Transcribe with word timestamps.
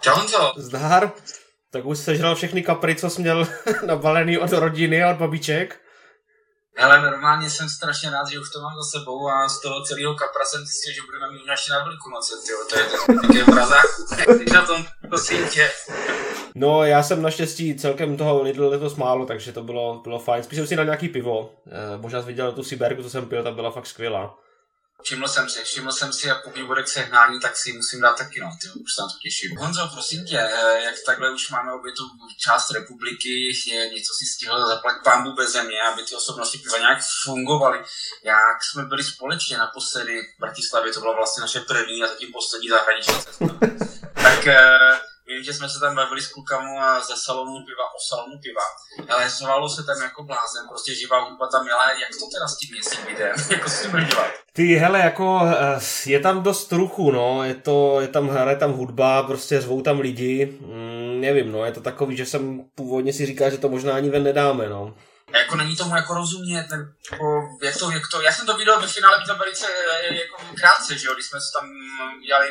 Čau 0.00 0.14
Honzo. 0.14 0.52
Zdar. 0.56 1.12
Tak 1.70 1.84
už 1.84 1.98
sežral 1.98 2.34
všechny 2.34 2.62
kapry, 2.62 2.94
co 2.94 3.10
jsi 3.10 3.22
měl 3.22 3.48
nabalený 3.86 4.38
od 4.38 4.52
rodiny 4.52 5.02
a 5.02 5.10
od 5.10 5.16
babiček. 5.16 5.85
Hele, 6.78 7.02
normálně 7.02 7.50
jsem 7.50 7.68
strašně 7.68 8.10
rád, 8.10 8.28
že 8.28 8.38
už 8.38 8.50
to 8.50 8.60
mám 8.60 8.72
za 8.76 8.98
sebou 8.98 9.28
a 9.28 9.48
z 9.48 9.60
toho 9.60 9.82
celého 9.82 10.14
kapra 10.14 10.44
jsem 10.44 10.60
zjistil, 10.66 10.94
že 10.94 11.00
budeme 11.06 11.32
mít 11.32 11.50
ještě 11.50 11.72
na 11.72 11.84
Velikonoce, 11.84 12.34
tyjo. 12.46 12.58
To 12.70 12.78
je 12.78 13.44
ten 13.44 13.54
mrazák. 13.54 13.84
Jak 14.18 14.38
ty 14.38 14.52
na 14.52 14.66
tom, 14.66 14.84
prosím 15.08 15.48
tě. 15.48 15.70
No, 16.54 16.84
já 16.84 17.02
jsem 17.02 17.22
naštěstí 17.22 17.76
celkem 17.76 18.16
toho 18.16 18.42
Lidl 18.42 18.68
letos 18.68 18.96
málo, 18.96 19.26
takže 19.26 19.52
to 19.52 19.62
bylo, 19.62 20.00
bylo 20.02 20.18
fajn. 20.18 20.42
Spíš 20.42 20.58
jsem 20.58 20.66
si 20.66 20.76
na 20.76 20.84
nějaký 20.84 21.08
pivo. 21.08 21.50
Eh, 21.66 21.98
možná 21.98 22.20
viděl 22.20 22.52
tu 22.52 22.64
Siberku, 22.64 23.02
co 23.02 23.10
jsem 23.10 23.26
pil, 23.26 23.42
ta 23.42 23.50
byla 23.50 23.70
fakt 23.70 23.86
skvělá. 23.86 24.38
Všiml 25.02 25.28
jsem 25.28 25.48
si, 25.48 25.64
všiml 25.64 25.92
jsem 25.92 26.12
si 26.12 26.30
a 26.30 26.34
pokud 26.34 26.62
bude 26.62 26.82
k 26.82 26.88
sehnání, 26.88 27.40
tak 27.40 27.56
si 27.56 27.72
musím 27.72 28.00
dát 28.00 28.18
taky, 28.18 28.40
no, 28.40 28.50
tyjo, 28.60 28.74
už 28.74 28.94
se 28.94 29.02
na 29.02 29.08
to 29.08 29.14
těším. 29.22 29.56
Honzo, 29.58 29.90
prosím 29.92 30.24
tě, 30.24 30.38
eh, 30.38 30.82
jak 30.82 30.94
takhle 31.06 31.30
už 31.30 31.50
máme 31.50 31.72
obě 31.72 31.92
tu 31.92 32.02
část 32.38 32.70
republiky, 32.70 33.52
je 33.66 33.88
něco 33.88 34.12
si 34.18 34.24
stihl 34.26 34.66
zaplatit 34.66 35.02
pámbu 35.04 35.32
bez 35.32 35.52
země, 35.52 35.82
aby 35.82 36.02
ty 36.02 36.14
osobnosti 36.14 36.58
piva 36.58 36.78
nějak 36.78 36.98
fungovaly. 37.24 37.78
Jak 38.24 38.64
jsme 38.64 38.82
byli 38.82 39.04
společně 39.04 39.58
naposledy 39.58 40.22
v 40.22 40.40
Bratislavě, 40.40 40.92
to 40.92 41.00
byla 41.00 41.16
vlastně 41.16 41.40
naše 41.40 41.60
první 41.60 42.02
a 42.02 42.08
zatím 42.08 42.32
poslední 42.32 42.68
zahraniční 42.68 43.14
cesta. 43.14 43.46
tak 44.22 44.46
eh, 44.46 45.00
Vím, 45.28 45.42
že 45.42 45.54
jsme 45.54 45.68
se 45.68 45.80
tam 45.80 45.94
bavili 45.94 46.22
s 46.22 46.32
klukama 46.32 46.96
a 46.96 47.00
ze 47.00 47.16
salonu 47.16 47.64
piva 47.66 47.84
o 47.96 47.98
salonu 48.08 48.38
piva, 48.42 48.66
ale 49.14 49.30
zvalo 49.30 49.68
se 49.68 49.84
tam 49.84 50.02
jako 50.02 50.22
blázen, 50.22 50.68
prostě 50.68 50.94
živá 50.94 51.20
hudba 51.20 51.46
tam 51.46 51.66
jela, 51.66 51.90
jak 51.90 52.08
to 52.20 52.26
teda 52.34 52.48
s 52.48 52.56
tím 52.56 52.76
tím 52.90 53.06
videem, 53.06 53.36
jako 53.50 53.70
s 53.70 53.82
tím 53.82 53.90
dělat? 53.90 54.30
Ty, 54.52 54.74
hele, 54.74 54.98
jako 55.00 55.40
eh, 55.46 55.80
je 56.06 56.20
tam 56.20 56.42
dost 56.42 56.72
ruchu, 56.72 57.10
no, 57.10 57.44
je 57.44 57.54
to, 57.54 58.00
je 58.00 58.08
tam, 58.08 58.28
hraje 58.28 58.56
tam 58.56 58.72
hudba, 58.72 59.22
prostě 59.22 59.60
řvou 59.60 59.82
tam 59.82 60.00
lidi, 60.00 60.58
mm, 60.60 61.20
nevím, 61.20 61.52
no, 61.52 61.64
je 61.64 61.72
to 61.72 61.80
takový, 61.80 62.16
že 62.16 62.26
jsem 62.26 62.64
původně 62.74 63.12
si 63.12 63.26
říkal, 63.26 63.50
že 63.50 63.58
to 63.58 63.68
možná 63.68 63.94
ani 63.94 64.10
ven 64.10 64.22
nedáme, 64.22 64.68
no. 64.68 64.94
A 65.32 65.38
jako 65.38 65.56
není 65.56 65.76
tomu 65.76 65.96
jako 65.96 66.14
rozumět, 66.14 66.66
jako, 67.12 67.24
jak 67.62 67.76
to, 67.78 67.90
jak 67.90 68.02
to, 68.12 68.22
já 68.22 68.32
jsem 68.32 68.46
to 68.46 68.56
viděl 68.56 68.80
ve 68.80 68.86
finále 68.86 69.18
viděl 69.18 69.36
velice 69.38 69.66
eh, 70.02 70.14
jako 70.14 70.36
krátce, 70.60 70.98
že 70.98 71.06
jo, 71.06 71.14
když 71.14 71.26
jsme 71.26 71.40
se 71.40 71.52
tam 71.60 71.70
dělali 72.26 72.48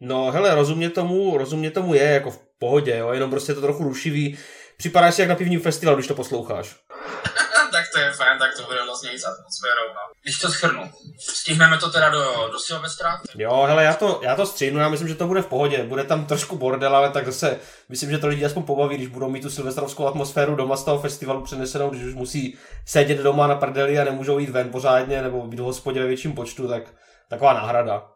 No 0.00 0.30
hele, 0.30 0.54
rozumě 0.54 0.90
tomu, 0.90 1.38
rozumě 1.38 1.70
tomu 1.70 1.94
je 1.94 2.02
jako 2.02 2.30
v 2.30 2.40
pohodě, 2.58 2.96
jo, 2.96 3.12
jenom 3.12 3.30
prostě 3.30 3.52
je 3.52 3.54
to 3.54 3.60
trochu 3.60 3.84
rušivý. 3.84 4.38
Připadá 4.76 5.12
si 5.12 5.20
jak 5.20 5.28
na 5.28 5.36
pivním 5.36 5.60
festivalu, 5.60 5.96
když 5.96 6.08
to 6.08 6.14
posloucháš. 6.14 6.76
tak 7.72 7.84
to 7.94 8.00
je 8.00 8.12
fajn, 8.12 8.38
tak 8.38 8.50
to 8.56 8.62
bude 8.62 8.84
vlastně 8.84 9.10
i 9.10 9.18
s 9.18 9.24
atmosférou. 9.24 9.88
No. 9.88 10.00
Když 10.22 10.38
to 10.38 10.48
schrnu, 10.48 10.92
stihneme 11.18 11.78
to 11.78 11.90
teda 11.90 12.08
do, 12.08 12.48
do 12.52 12.58
Silvestra? 12.58 13.20
Jo, 13.34 13.64
hele, 13.66 13.84
já 13.84 13.94
to, 13.94 14.20
já 14.22 14.36
to 14.36 14.46
stříhnu, 14.46 14.80
já 14.80 14.88
myslím, 14.88 15.08
že 15.08 15.14
to 15.14 15.26
bude 15.26 15.42
v 15.42 15.46
pohodě. 15.46 15.84
Bude 15.84 16.04
tam 16.04 16.26
trošku 16.26 16.56
bordel, 16.56 16.96
ale 16.96 17.10
tak 17.10 17.26
zase 17.26 17.60
myslím, 17.88 18.10
že 18.10 18.18
to 18.18 18.26
lidi 18.26 18.44
aspoň 18.44 18.62
pobaví, 18.62 18.96
když 18.96 19.08
budou 19.08 19.30
mít 19.30 19.42
tu 19.42 19.50
silvestrovskou 19.50 20.06
atmosféru 20.06 20.54
doma 20.54 20.76
z 20.76 20.84
toho 20.84 20.98
festivalu 20.98 21.42
přenesenou, 21.42 21.90
když 21.90 22.04
už 22.04 22.14
musí 22.14 22.58
sedět 22.84 23.18
doma 23.18 23.46
na 23.46 23.54
prdeli 23.54 23.98
a 23.98 24.04
nemůžou 24.04 24.38
jít 24.38 24.50
ven 24.50 24.70
pořádně 24.70 25.22
nebo 25.22 25.46
být 25.46 25.60
v 25.60 25.64
hospodě 25.64 26.00
ve 26.00 26.06
větším 26.06 26.32
počtu, 26.32 26.68
tak 26.68 26.82
taková 27.28 27.52
náhrada. 27.52 28.15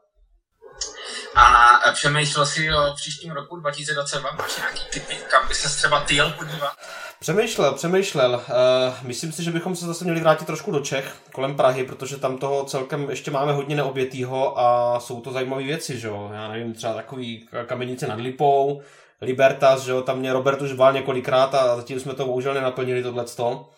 A 1.37 1.93
přemýšlel 1.93 2.47
si 2.47 2.73
o 2.75 2.95
příštím 2.95 3.33
roku 3.33 3.57
2022? 3.57 4.31
Máš 4.39 4.57
nějaký 4.57 4.85
typy, 4.91 5.15
kam 5.31 5.49
by 5.49 5.55
se 5.55 5.69
třeba 5.69 6.01
ty 6.01 6.15
jel 6.15 6.31
podívat? 6.31 6.73
Přemýšlel, 7.21 7.75
přemýšlel. 7.75 8.35
Uh, 8.35 8.95
myslím 9.03 9.33
si, 9.33 9.45
že 9.45 9.51
bychom 9.51 9.77
se 9.77 9.87
zase 9.87 10.05
měli 10.05 10.21
vrátit 10.21 10.45
trošku 10.45 10.71
do 10.71 10.81
Čech, 10.81 11.15
kolem 11.33 11.57
Prahy, 11.57 11.85
protože 11.85 12.17
tam 12.17 12.39
toho 12.39 12.65
celkem 12.65 13.11
ještě 13.11 13.31
máme 13.31 13.53
hodně 13.53 13.77
neobětýho 13.77 14.59
a 14.59 15.01
jsou 15.01 15.21
to 15.21 15.33
zajímavé 15.33 15.63
věci, 15.63 15.99
že 15.99 16.09
jo. 16.09 16.31
Já 16.35 16.49
nevím, 16.49 16.75
třeba 16.75 16.95
takový 16.95 17.49
kamenice 17.67 18.07
nad 18.07 18.21
Lipou, 18.21 18.83
Libertas, 19.21 19.83
že 19.83 19.91
jo, 19.91 20.03
tam 20.03 20.19
mě 20.19 20.33
Robert 20.33 20.63
už 20.63 20.73
bál 20.73 20.93
několikrát 20.93 21.55
a 21.55 21.77
zatím 21.77 22.01
jsme 22.01 22.15
to 22.15 22.27
bohužel 22.27 22.55
nenaplnili 22.55 23.03
tohleto. 23.03 23.71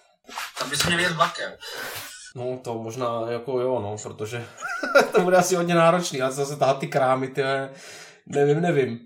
Tam 0.59 0.71
bys 0.71 0.87
měl 0.87 0.99
jet 0.99 1.13
vlakem. 1.13 1.53
No 2.35 2.59
to 2.65 2.75
možná 2.75 3.31
jako 3.31 3.61
jo, 3.61 3.81
no, 3.81 3.97
protože 4.03 4.45
to 5.13 5.21
bude 5.21 5.37
asi 5.37 5.55
hodně 5.55 5.75
náročný, 5.75 6.23
ale 6.23 6.33
zase 6.33 6.57
tahat 6.57 6.79
ty 6.79 6.87
krámy, 6.87 7.29
ty 7.29 7.43
nevím, 8.27 8.61
nevím. 8.61 9.01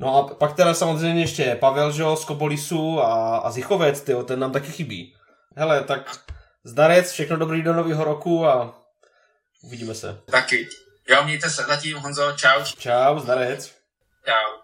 No 0.00 0.16
a 0.16 0.34
pak 0.34 0.52
teda 0.52 0.74
samozřejmě 0.74 1.22
ještě 1.22 1.56
Pavel, 1.60 1.92
že 1.92 2.02
jo, 2.02 2.16
z 2.16 2.24
Kobolisu 2.24 3.00
a, 3.00 3.38
a 3.38 3.50
Zichovec, 3.50 4.00
tyjo, 4.00 4.22
ten 4.22 4.40
nám 4.40 4.52
taky 4.52 4.72
chybí. 4.72 5.14
Hele, 5.56 5.84
tak 5.84 6.10
zdarec, 6.64 7.10
všechno 7.10 7.36
dobrý 7.36 7.62
do 7.62 7.72
nového 7.72 8.04
roku 8.04 8.46
a 8.46 8.74
uvidíme 9.62 9.94
se. 9.94 10.20
Taky. 10.30 10.68
Jo, 11.08 11.24
mějte 11.24 11.50
se 11.50 11.62
zatím, 11.62 11.96
Honzo, 11.96 12.32
čau. 12.32 12.64
Čau, 12.78 13.18
zdarec. 13.18 13.74
Čau. 14.24 14.58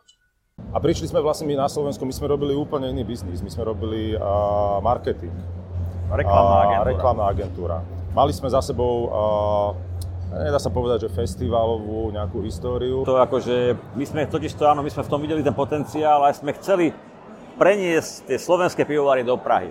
A 0.74 0.78
prišli 0.78 1.10
sme 1.10 1.18
vlastne 1.18 1.50
my 1.50 1.58
na 1.58 1.66
Slovensku, 1.66 2.06
my 2.06 2.14
sme 2.14 2.30
robili 2.30 2.54
úplne 2.54 2.90
iný 2.90 3.02
biznis, 3.02 3.42
my 3.42 3.50
sme 3.50 3.66
robili 3.66 4.14
uh, 4.14 4.78
marketing. 4.78 5.34
Reklamná 6.10 6.56
agentúra. 6.60 6.84
Reklamná 6.84 7.24
agentúra. 7.30 7.76
Mali 8.14 8.32
sme 8.32 8.48
za 8.50 8.62
sebou, 8.62 9.10
uh, 9.10 9.74
nedá 10.38 10.58
sa 10.62 10.70
povedať, 10.70 11.08
že 11.08 11.14
festivalovú 11.14 12.14
nejakú 12.14 12.44
históriu. 12.46 13.02
To 13.02 13.18
akože, 13.18 13.74
my 13.98 14.04
sme 14.06 14.20
totiž 14.26 14.54
to, 14.54 14.68
áno, 14.70 14.82
my 14.82 14.90
sme 14.90 15.02
v 15.02 15.10
tom 15.10 15.20
videli 15.22 15.42
ten 15.42 15.54
potenciál, 15.54 16.22
ale 16.22 16.34
sme 16.34 16.54
chceli 16.54 16.94
preniesť 17.58 18.30
tie 18.30 18.38
slovenské 18.38 18.84
pivovary 18.86 19.24
do 19.26 19.36
Prahy. 19.36 19.70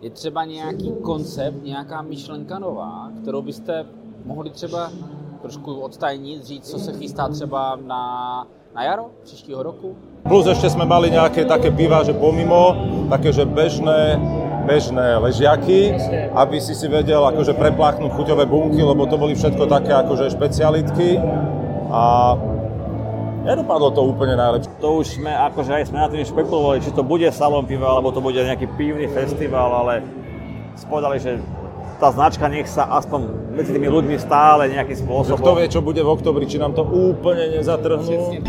Je 0.00 0.10
třeba 0.10 0.44
nějaký 0.44 0.92
koncept, 1.02 1.62
nějaká 1.62 2.02
myšlenka 2.02 2.58
nová, 2.58 3.10
kterou 3.22 3.42
byste 3.42 3.86
mohli 4.24 4.50
třeba 4.50 4.90
trošku 5.42 5.80
odtajnit, 5.80 6.44
říct, 6.44 6.70
co 6.70 6.78
se 6.78 6.92
chystá 6.92 7.28
třeba 7.28 7.76
na, 7.76 8.02
na 8.74 8.82
jaro 8.84 9.10
příštího 9.24 9.62
roku? 9.62 9.96
Plus 10.22 10.46
ešte 10.46 10.70
sme 10.70 10.88
mali 10.88 11.12
nejaké 11.12 11.44
také 11.44 11.68
piva, 11.68 12.00
že 12.06 12.16
pomimo, 12.16 12.72
také, 13.12 13.34
že 13.34 13.44
bežné, 13.44 14.16
bežné 14.64 15.18
ležiaky, 15.20 15.92
aby 16.32 16.56
si 16.62 16.72
si 16.72 16.88
vedel 16.88 17.20
akože 17.20 17.52
prepláchnuť 17.52 18.10
chuťové 18.16 18.46
bunky, 18.48 18.80
lebo 18.80 19.04
to 19.04 19.20
boli 19.20 19.34
všetko 19.36 19.66
také 19.68 19.92
akože 19.92 20.32
špecialitky. 20.32 21.20
A 21.92 22.32
nedopadlo 23.44 23.92
to 23.92 24.00
úplne 24.08 24.38
najlepšie. 24.38 24.70
To 24.80 25.04
už 25.04 25.20
sme, 25.20 25.34
akože 25.52 25.70
aj 25.76 25.84
sme 25.92 25.98
na 26.00 26.08
tým 26.08 26.24
špekulovali, 26.24 26.80
či 26.80 26.94
to 26.94 27.04
bude 27.04 27.28
salon 27.34 27.68
piva, 27.68 27.92
alebo 27.92 28.14
to 28.14 28.24
bude 28.24 28.38
nejaký 28.38 28.70
pivný 28.78 29.10
festival, 29.10 29.84
ale 29.84 30.00
spovedali, 30.78 31.18
že 31.20 31.36
tá 32.02 32.10
značka 32.10 32.50
nech 32.50 32.66
sa 32.66 32.90
aspoň 32.98 33.54
medzi 33.54 33.70
tými 33.78 33.86
ľuďmi 33.86 34.18
stále 34.18 34.66
nejakým 34.74 35.06
spôsobom... 35.06 35.38
kto 35.38 35.54
vie, 35.54 35.70
čo 35.70 35.78
bude 35.86 36.02
v 36.02 36.10
oktobri, 36.10 36.50
či 36.50 36.58
nám 36.58 36.74
to 36.74 36.82
úplne 36.82 37.62
nezatrhnú. 37.62 38.42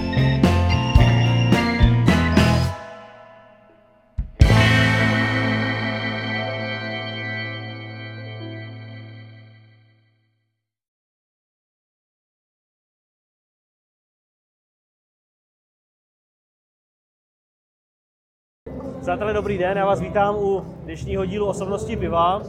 Přátelé, 19.01 19.33
dobrý 19.33 19.57
den, 19.57 19.77
já 19.77 19.85
vás 19.85 19.99
vítám 20.01 20.35
u 20.35 20.65
dnešního 20.83 21.25
dílu 21.25 21.45
Osobnosti 21.45 21.95
piva. 21.95 22.41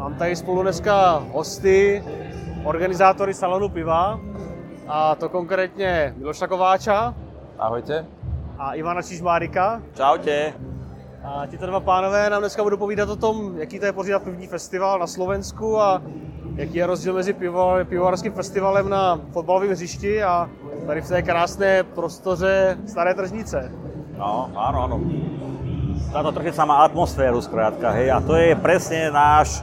Mám 0.00 0.14
tady 0.14 0.36
spolu 0.36 0.62
dneska 0.62 1.24
hosty, 1.32 2.04
organizátory 2.64 3.34
salonu 3.34 3.68
piva, 3.68 4.20
a 4.88 5.14
to 5.14 5.28
konkrétně 5.28 6.14
Miloša 6.16 6.46
Kováča 6.46 7.14
Ahojte. 7.58 8.06
a 8.58 8.74
Ivana 8.74 9.02
Čižmárika. 9.02 9.82
Čaute. 9.94 10.52
A 11.24 11.46
tito 11.46 11.66
dva 11.66 11.80
pánové 11.80 12.30
nám 12.30 12.42
dneska 12.42 12.62
budou 12.62 12.76
povídat 12.76 13.08
o 13.08 13.16
tom, 13.16 13.58
jaký 13.58 13.78
to 13.78 13.84
je 13.86 13.92
pořídat 13.92 14.22
pivní 14.22 14.46
festival 14.46 14.98
na 14.98 15.06
Slovensku 15.06 15.80
a 15.80 16.02
jaký 16.54 16.74
je 16.74 16.86
rozdíl 16.86 17.14
mezi 17.14 17.32
pivo, 17.32 17.72
pivovarským 17.84 18.32
festivalem 18.32 18.88
na 18.88 19.20
fotbalovém 19.32 19.70
hřišti 19.70 20.22
a 20.22 20.50
tady 20.86 21.00
v 21.00 21.08
té 21.08 21.22
krásné 21.22 21.82
prostoře 21.82 22.78
Staré 22.86 23.14
tržnice. 23.14 23.72
No, 24.16 24.48
áno, 24.56 24.84
áno. 24.84 24.96
Táto 26.12 26.32
trchnica 26.32 26.64
má 26.64 26.84
atmosféru, 26.84 27.40
skrátka, 27.40 27.90
hej, 27.90 28.10
a 28.10 28.20
to 28.20 28.36
je 28.36 28.52
presne 28.58 29.14
náš, 29.14 29.62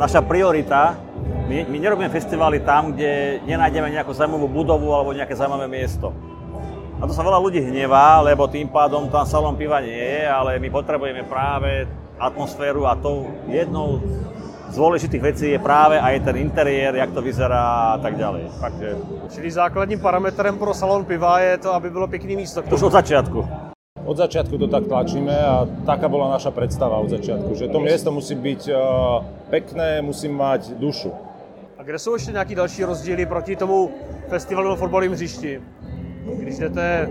naša 0.00 0.24
priorita. 0.24 0.96
My, 1.44 1.68
my 1.68 1.76
nerobíme 1.76 2.08
festivály 2.08 2.64
tam, 2.64 2.96
kde 2.96 3.44
nenájdeme 3.44 3.92
nejakú 3.92 4.16
zaujímavú 4.16 4.48
budovu 4.48 4.88
alebo 4.96 5.12
nejaké 5.12 5.36
zaujímavé 5.36 5.68
miesto. 5.68 6.16
A 7.00 7.04
to 7.04 7.12
sa 7.12 7.20
veľa 7.20 7.36
ľudí 7.36 7.60
hnevá, 7.60 8.24
lebo 8.24 8.48
tým 8.48 8.72
pádom 8.72 9.12
tam 9.12 9.28
salón 9.28 9.60
piva 9.60 9.84
nie 9.84 9.92
je, 9.92 10.24
ale 10.24 10.56
my 10.56 10.68
potrebujeme 10.72 11.28
práve 11.28 11.84
atmosféru 12.16 12.88
a 12.88 12.96
tou 12.96 13.28
jednou 13.48 14.00
z 14.00 14.40
z 14.70 14.78
dôležitých 14.78 15.22
vecí 15.22 15.46
je 15.50 15.58
práve 15.58 15.98
aj 15.98 16.22
ten 16.22 16.46
interiér, 16.46 16.94
jak 16.94 17.10
to 17.10 17.18
vyzerá 17.22 17.94
a 17.94 17.98
tak 17.98 18.14
ďalej. 18.14 18.54
Takže... 18.62 18.88
Čili 19.34 19.50
základním 19.50 19.98
parametrem 19.98 20.58
pro 20.58 20.74
salon 20.74 21.04
piva 21.04 21.42
je 21.42 21.58
to, 21.58 21.74
aby 21.74 21.90
bylo 21.90 22.06
pěkný 22.06 22.36
místo. 22.36 22.62
Už 22.62 22.82
od 22.82 22.92
začiatku. 22.92 23.69
Od 24.10 24.18
začiatku 24.18 24.58
to 24.58 24.66
tak 24.66 24.90
tlačíme 24.90 25.30
a 25.30 25.70
taká 25.86 26.10
bola 26.10 26.34
naša 26.34 26.50
predstava 26.50 26.98
od 26.98 27.14
začiatku, 27.14 27.54
že 27.54 27.70
to 27.70 27.78
miesto 27.78 28.10
musí 28.10 28.34
byť 28.34 28.62
uh, 28.66 29.22
pekné, 29.54 30.02
musí 30.02 30.26
mať 30.26 30.74
dušu. 30.82 31.14
A 31.78 31.82
kde 31.82 31.98
jsou 31.98 32.14
ještě 32.14 32.32
nějaký 32.32 32.54
další 32.54 32.84
rozdíly 32.84 33.26
proti 33.26 33.56
tomu 33.56 33.90
festivalu 34.28 34.68
na 34.68 34.76
fotbalovém 34.76 35.12
hřišti? 35.12 35.62
Když 36.38 36.58
jdete 36.58 37.10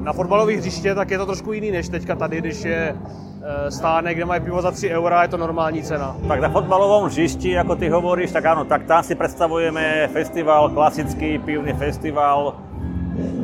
na 0.00 0.12
fotbalové 0.12 0.56
hřiště, 0.56 0.94
tak 0.94 1.10
je 1.10 1.18
to 1.18 1.26
trošku 1.26 1.52
jiný 1.52 1.70
než 1.70 1.88
teďka 1.88 2.16
tady, 2.16 2.38
když 2.38 2.64
je 2.64 2.96
eh, 2.96 3.70
stánek, 3.70 4.16
kde 4.16 4.24
mají 4.24 4.40
pivo 4.40 4.62
za 4.62 4.70
3 4.70 4.90
eura, 4.90 5.22
je 5.22 5.28
to 5.28 5.36
normální 5.36 5.82
cena. 5.82 6.16
Tak 6.28 6.40
na 6.40 6.48
fotbalovom 6.48 7.04
hřišti, 7.04 7.58
ako 7.58 7.76
ty 7.76 7.88
hovoríš, 7.88 8.32
tak 8.32 8.44
áno, 8.44 8.64
tak 8.64 8.88
tam 8.88 9.04
si 9.04 9.14
predstavujeme 9.14 10.08
festival, 10.08 10.72
klasický 10.72 11.38
pivný 11.38 11.72
festival, 11.72 12.56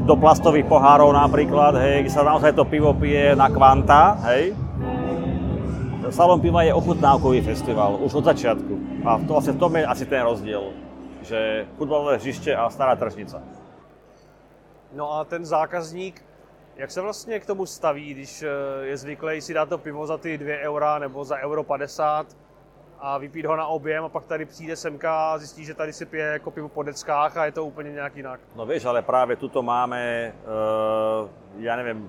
do 0.06 0.14
plastových 0.17 0.67
pohárov 0.70 1.11
napríklad, 1.11 1.75
hej, 1.82 2.06
kde 2.06 2.12
sa 2.14 2.23
naozaj 2.23 2.55
to 2.55 2.64
pivo 2.64 2.94
pije 2.94 3.34
na 3.34 3.50
kvanta, 3.50 4.19
hej. 4.31 4.55
Salon 6.11 6.38
piva 6.38 6.62
je 6.62 6.70
ochutnávkový 6.70 7.43
festival, 7.43 7.99
už 7.99 8.23
od 8.23 8.25
začiatku. 8.31 9.02
A 9.02 9.19
to 9.26 9.34
vlastne 9.34 9.58
v 9.58 9.61
tom 9.61 9.75
je 9.75 9.82
asi 9.82 10.06
ten 10.06 10.23
rozdiel, 10.23 10.70
že 11.26 11.67
futbalové 11.75 12.17
hřiště 12.17 12.55
a 12.55 12.70
stará 12.70 12.94
tržnica. 12.94 13.43
No 14.94 15.12
a 15.12 15.25
ten 15.25 15.44
zákazník, 15.44 16.22
jak 16.76 16.90
se 16.90 17.00
vlastně 17.00 17.40
k 17.40 17.46
tomu 17.46 17.67
staví, 17.67 18.14
když 18.14 18.43
eh, 18.43 18.49
je 18.87 18.96
zvyklý 18.96 19.40
si 19.40 19.55
dát 19.55 19.69
to 19.69 19.79
pivo 19.79 20.06
za 20.06 20.19
ty 20.19 20.38
2 20.38 20.58
eura 20.62 20.99
nebo 20.99 21.25
za 21.25 21.37
euro 21.37 21.64
50 21.64 22.45
a 23.00 23.19
vypít 23.19 23.46
ho 23.46 23.56
na 23.56 23.66
objem 23.66 24.04
a 24.04 24.08
pak 24.08 24.26
tady 24.26 24.44
přijde 24.44 24.76
semka 24.76 25.32
a 25.32 25.38
zjistí, 25.38 25.64
že 25.64 25.75
tady 25.75 25.93
si 25.93 26.06
pije 26.06 26.26
jako 26.26 26.50
pivo 26.50 26.69
po 26.69 26.82
deckách 26.82 27.37
a 27.37 27.44
je 27.44 27.52
to 27.52 27.64
úplně 27.64 27.93
nějak 27.93 28.16
jinak. 28.16 28.40
No 28.56 28.66
vieš, 28.66 28.84
ale 28.84 29.02
práve 29.02 29.37
tuto 29.37 29.62
máme, 29.62 30.32
uh, 30.44 31.28
ja 31.58 31.76
neviem, 31.76 32.08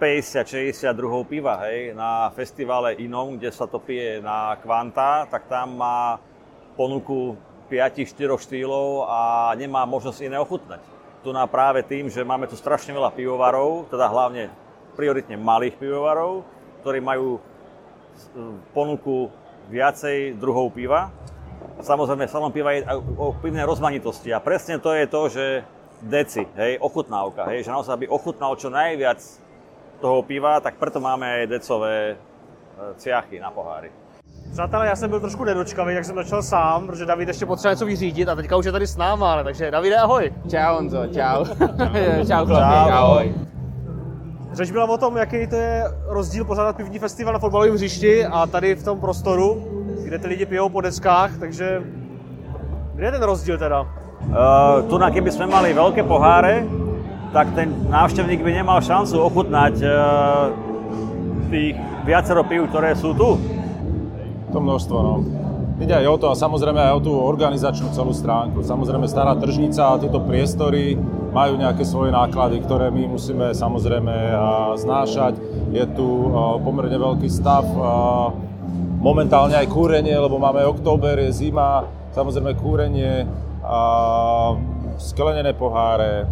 50-60 0.00 0.92
druhov 0.92 1.30
piva, 1.30 1.56
hej, 1.64 1.94
na 1.94 2.30
festivale 2.34 2.98
inom, 2.98 3.38
kde 3.38 3.52
sa 3.54 3.66
to 3.66 3.78
pije 3.78 4.18
na 4.20 4.56
kvanta, 4.58 5.26
tak 5.30 5.46
tam 5.46 5.78
má 5.78 6.18
ponuku 6.76 7.38
5-4 7.70 8.34
štýlov 8.34 9.06
a 9.06 9.54
nemá 9.54 9.86
možnosť 9.86 10.26
iné 10.26 10.38
ochutnať. 10.38 10.82
Tu 11.22 11.32
na 11.32 11.46
práve 11.46 11.86
tým, 11.86 12.10
že 12.10 12.26
máme 12.26 12.50
tu 12.50 12.58
strašne 12.58 12.90
veľa 12.90 13.14
pivovarov, 13.14 13.86
teda 13.88 14.10
hlavne 14.10 14.50
prioritne 14.98 15.38
malých 15.38 15.78
pivovarov, 15.78 16.42
ktorí 16.82 16.98
majú 17.00 17.38
ponuku 18.74 19.30
viacej 19.68 20.36
druhov 20.36 20.72
piva. 20.72 21.10
Samozrejme, 21.80 22.28
salon 22.28 22.52
piva 22.52 22.72
je 22.72 22.86
o 23.18 23.34
pivnej 23.36 23.66
rozmanitosti 23.66 24.30
a 24.32 24.40
presne 24.40 24.78
to 24.78 24.94
je 24.94 25.04
to, 25.06 25.22
že 25.28 25.44
deci, 26.04 26.44
hej, 26.56 26.78
ochutnávka, 26.80 27.48
hej, 27.48 27.64
že 27.64 27.72
naozaj 27.72 27.96
by 28.04 28.06
ochutnal 28.08 28.56
čo 28.56 28.68
najviac 28.68 29.20
toho 30.00 30.20
piva, 30.22 30.60
tak 30.60 30.76
preto 30.76 31.00
máme 31.00 31.24
aj 31.24 31.44
decové 31.48 31.94
e, 32.12 32.14
ciachy 33.00 33.40
na 33.40 33.50
pohári. 33.50 33.90
Přátelé, 34.52 34.86
já 34.86 34.96
jsem 34.96 35.10
byl 35.10 35.20
trošku 35.20 35.44
nedočkavý, 35.44 35.94
jak 35.94 36.04
jsem 36.04 36.14
začal 36.14 36.42
sám, 36.42 36.86
protože 36.86 37.06
David 37.06 37.28
ještě 37.28 37.46
potřebuje 37.46 37.72
něco 37.72 37.86
vyřídit 37.86 38.28
a 38.28 38.34
teďka 38.34 38.56
už 38.56 38.66
je 38.66 38.72
tady 38.72 38.86
s 38.86 38.96
náma, 38.96 39.32
ale 39.32 39.44
takže 39.44 39.70
Davide, 39.70 39.96
ahoj. 39.96 40.32
Čau 40.50 40.74
Honzo, 40.74 41.06
čau. 41.06 41.44
čau 42.28 42.46
chlapi, 42.46 42.92
ahoj. 42.92 43.34
Řeč 44.54 44.70
byla 44.70 44.84
o 44.90 44.98
tom, 44.98 45.16
jaký 45.16 45.46
to 45.46 45.56
je 45.56 45.84
rozdíl 46.06 46.44
pořádat 46.44 46.76
pivní 46.76 46.98
festival 46.98 47.32
na 47.32 47.38
fotbalovém 47.38 47.74
hřišti 47.74 48.26
a 48.26 48.46
tady 48.46 48.74
v 48.74 48.84
tom 48.84 49.00
prostoru, 49.00 49.64
kde 50.04 50.18
ty 50.18 50.28
lidi 50.28 50.46
pijou 50.46 50.68
po 50.68 50.80
deskách, 50.80 51.30
takže 51.38 51.82
kde 52.94 53.06
je 53.06 53.12
ten 53.12 53.22
rozdíl 53.22 53.58
teda? 53.58 53.82
Uh, 53.82 54.86
tu 54.88 54.98
na 54.98 55.10
keby 55.10 55.26
sme 55.34 55.50
mali 55.50 55.74
veľké 55.74 56.06
poháre, 56.06 56.62
tak 57.34 57.50
ten 57.58 57.74
návštevník 57.90 58.46
by 58.46 58.62
nemal 58.62 58.78
šancu 58.78 59.18
ochutnať 59.26 59.74
uh, 59.82 59.90
tých 61.50 61.74
viacero 62.06 62.46
pív, 62.46 62.70
ktoré 62.70 62.94
sú 62.94 63.10
tu. 63.10 63.34
To 64.54 64.58
množstvo, 64.62 64.96
no. 65.02 65.14
Ide 65.82 65.98
aj 65.98 66.06
o 66.06 66.16
to 66.16 66.26
a 66.30 66.38
samozrejme 66.38 66.78
aj 66.78 66.94
o 66.94 67.00
tú 67.02 67.12
organizačnú 67.18 67.90
celú 67.90 68.14
stránku. 68.14 68.62
Samozrejme 68.62 69.10
stará 69.10 69.34
tržnica 69.34 69.98
a 69.98 69.98
tieto 69.98 70.22
priestory 70.22 70.94
majú 71.34 71.58
nejaké 71.58 71.82
svoje 71.82 72.14
náklady, 72.14 72.62
ktoré 72.62 72.94
my 72.94 73.10
musíme 73.10 73.50
samozrejme 73.50 74.14
znášať. 74.78 75.34
Je 75.74 75.82
tu 75.98 76.30
pomerne 76.62 76.94
veľký 76.94 77.26
stav, 77.26 77.66
momentálne 79.02 79.58
aj 79.58 79.66
kúrenie, 79.66 80.14
lebo 80.14 80.38
máme 80.38 80.62
október, 80.62 81.18
je 81.26 81.50
zima, 81.50 81.84
samozrejme 82.14 82.54
kúrenie, 82.62 83.26
sklenené 84.94 85.58
poháre, 85.58 86.22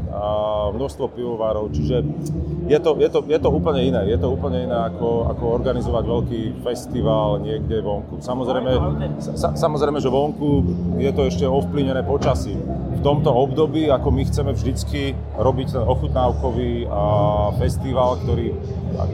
množstvo 0.78 1.10
pivovarov, 1.10 1.74
čiže 1.74 2.06
je 2.70 2.78
to, 2.78 2.94
je, 2.94 3.10
to, 3.10 3.26
je 3.26 3.38
to 3.42 3.50
úplne 3.50 3.82
iné. 3.82 4.06
Je 4.06 4.14
to 4.22 4.30
úplne 4.30 4.70
iné 4.70 4.78
ako, 4.86 5.34
ako 5.34 5.44
organizovať 5.58 6.04
veľký 6.06 6.40
festival 6.62 7.42
niekde 7.42 7.82
vonku. 7.82 8.22
Samozrejme, 8.22 8.70
sa, 9.18 9.50
samozrejme, 9.58 9.98
že 9.98 10.06
vonku 10.06 10.62
je 11.02 11.10
to 11.10 11.26
ešte 11.26 11.42
ovplyvnené 11.42 12.06
počasí. 12.06 12.54
V 13.02 13.10
tomto 13.10 13.34
období, 13.34 13.90
ako 13.90 14.14
my 14.14 14.22
chceme 14.30 14.54
vždycky 14.54 15.18
robiť 15.34 15.74
ten 15.74 15.82
ochutnávkový 15.82 16.86
festival, 17.58 18.22
ktorý 18.22 18.54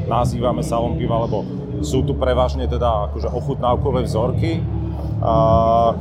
nazývame 0.04 0.60
Salon 0.60 1.00
piva, 1.00 1.24
lebo 1.24 1.40
sú 1.80 2.04
tu 2.04 2.12
prevažne 2.12 2.68
teda 2.68 3.08
akože 3.08 3.32
ochutnávkové 3.32 4.04
vzorky, 4.04 4.60
a 5.24 5.34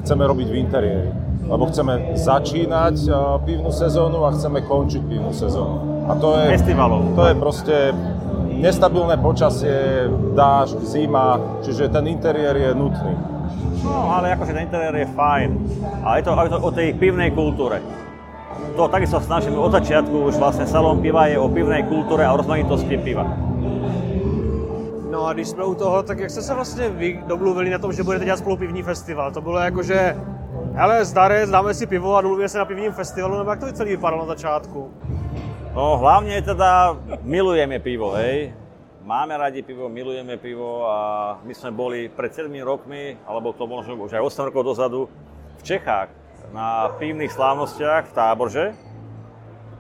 chceme 0.03 0.23
robiť 0.27 0.47
v 0.51 0.57
interiéri 0.59 1.11
lebo 1.47 1.63
chceme 1.71 2.19
začínať 2.19 3.07
pivnú 3.47 3.71
sezónu 3.71 4.27
a 4.27 4.35
chceme 4.35 4.67
končiť 4.67 5.01
pivnú 5.07 5.31
sezónu. 5.31 6.03
A 6.11 6.13
to 6.19 6.35
je, 6.35 6.59
Festivalov. 6.59 7.15
to 7.15 7.23
je 7.23 7.35
proste 7.39 7.75
nestabilné 8.59 9.15
počasie, 9.15 10.07
dážď, 10.35 10.77
zima, 10.83 11.39
čiže 11.63 11.87
ten 11.87 12.03
interiér 12.11 12.51
je 12.51 12.69
nutný. 12.75 13.36
No, 13.87 14.11
ale 14.11 14.35
akože 14.35 14.51
ten 14.51 14.67
interiér 14.67 14.95
je 14.95 15.07
fajn. 15.15 15.49
A 16.03 16.19
je 16.19 16.23
to, 16.27 16.31
je 16.43 16.51
to 16.51 16.59
o 16.59 16.71
tej 16.71 16.93
pivnej 16.99 17.31
kultúre. 17.31 17.79
To 18.75 18.87
takisto 18.91 19.17
snažíme 19.23 19.57
od 19.57 19.71
začiatku, 19.71 20.27
už 20.27 20.37
vlastne 20.37 20.67
salón 20.67 20.99
piva 21.01 21.31
je 21.31 21.39
o 21.39 21.47
pivnej 21.49 21.87
kultúre 21.87 22.27
a 22.27 22.33
o 22.35 22.37
rozmanitosti 22.37 22.99
piva. 22.99 23.25
No 25.11 25.25
a 25.25 25.33
když 25.33 25.47
jsme 25.47 25.63
u 25.63 25.75
toho, 25.75 26.03
tak 26.03 26.19
jak 26.19 26.29
jste 26.29 26.41
se 26.41 26.53
vlastně 26.53 26.89
vy 26.89 27.19
domluvili 27.27 27.69
na 27.69 27.77
tom, 27.77 27.93
že 27.93 28.03
budete 28.03 28.25
dělat 28.25 28.39
spolu 28.39 28.57
pivní 28.57 28.83
festival? 28.83 29.31
To 29.31 29.41
bylo 29.41 29.59
jako, 29.59 29.83
že 29.83 30.15
hele, 30.73 31.05
zdarec, 31.05 31.49
dáme 31.49 31.73
si 31.73 31.85
pivo 31.85 32.15
a 32.15 32.21
domluvíme 32.21 32.49
se 32.49 32.57
na 32.57 32.65
pivním 32.65 32.91
festivalu, 32.91 33.37
nebo 33.37 33.49
jak 33.49 33.59
to 33.59 33.71
celý 33.71 33.89
vypadalo 33.89 34.21
na 34.21 34.27
začátku? 34.27 34.91
No 35.75 35.97
hlavne 35.97 36.41
teda 36.41 36.97
milujeme 37.21 37.79
pivo, 37.79 38.11
hej. 38.17 38.53
Máme 39.07 39.39
radi 39.39 39.63
pivo, 39.63 39.87
milujeme 39.87 40.35
pivo 40.35 40.83
a 40.83 40.97
my 41.39 41.55
sme 41.55 41.71
boli 41.71 42.11
pred 42.11 42.27
7 42.27 42.51
rokmi, 42.59 43.15
alebo 43.23 43.55
to 43.55 43.63
možno 43.63 43.95
už 44.03 44.19
aj 44.19 44.35
8 44.35 44.51
rokov 44.51 44.67
dozadu, 44.67 45.07
v 45.55 45.61
Čechách 45.63 46.11
na 46.51 46.91
pivných 46.99 47.31
slávnostiach 47.31 48.11
v 48.11 48.15
Táborže. 48.19 48.65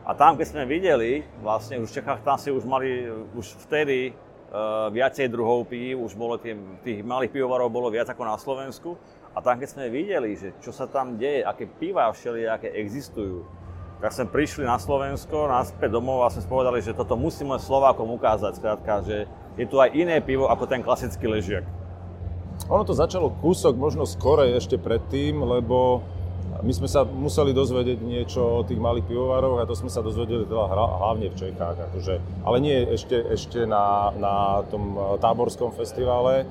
A 0.07 0.15
tam, 0.15 0.39
keď 0.39 0.47
sme 0.47 0.63
videli, 0.63 1.27
vlastne 1.43 1.75
už 1.83 1.91
v 1.91 1.95
Čechách 1.99 2.23
tam 2.23 2.39
si 2.39 2.55
už 2.55 2.63
mali, 2.63 3.03
už 3.35 3.67
vtedy 3.67 4.15
uh, 4.15 4.87
viacej 4.95 5.27
druhov 5.27 5.67
pív, 5.67 6.07
už 6.07 6.15
bolo 6.15 6.39
tých, 6.39 6.55
tých 6.87 7.03
malých 7.03 7.35
pivovarov 7.35 7.67
bolo 7.67 7.91
viac 7.91 8.07
ako 8.07 8.23
na 8.23 8.39
Slovensku. 8.39 8.95
A 9.35 9.43
tam, 9.43 9.59
keď 9.59 9.75
sme 9.75 9.91
videli, 9.91 10.39
že 10.39 10.55
čo 10.63 10.71
sa 10.71 10.87
tam 10.87 11.19
deje, 11.19 11.43
aké 11.43 11.67
piva 11.67 12.07
všelijaké 12.15 12.71
existujú, 12.79 13.43
tak 13.97 14.13
sme 14.13 14.29
prišli 14.29 14.63
na 14.63 14.77
Slovensko, 14.77 15.49
naspäť 15.49 15.89
domov 15.89 16.21
a 16.21 16.29
sme 16.29 16.45
povedali, 16.45 16.85
že 16.85 16.93
toto 16.93 17.17
musíme 17.17 17.57
Slovákom 17.57 18.05
ukázať, 18.13 18.61
skrátka, 18.61 19.01
že 19.01 19.25
je 19.57 19.65
tu 19.65 19.81
aj 19.81 19.89
iné 19.97 20.21
pivo 20.21 20.45
ako 20.45 20.69
ten 20.69 20.85
klasický 20.85 21.25
ležiak. 21.25 21.65
Ono 22.69 22.85
to 22.85 22.93
začalo 22.93 23.33
kúsok 23.41 23.73
možno 23.73 24.05
skore 24.05 24.53
ešte 24.53 24.77
predtým, 24.77 25.41
lebo 25.41 26.05
my 26.61 26.73
sme 26.73 26.89
sa 26.89 27.05
museli 27.05 27.53
dozvedieť 27.53 27.99
niečo 28.01 28.61
o 28.61 28.65
tých 28.65 28.81
malých 28.81 29.05
pivovaroch 29.05 29.61
a 29.61 29.69
to 29.69 29.77
sme 29.77 29.93
sa 29.93 30.01
dozvedeli 30.01 30.45
teda 30.45 30.65
hlavne 30.73 31.29
v 31.29 31.37
Čechách. 31.37 31.77
Akože, 31.89 32.17
ale 32.45 32.57
nie 32.61 32.77
ešte, 32.97 33.17
ešte 33.29 33.65
na, 33.69 34.09
na 34.17 34.65
tom 34.69 34.97
táborskom 35.21 35.73
festivale, 35.73 36.49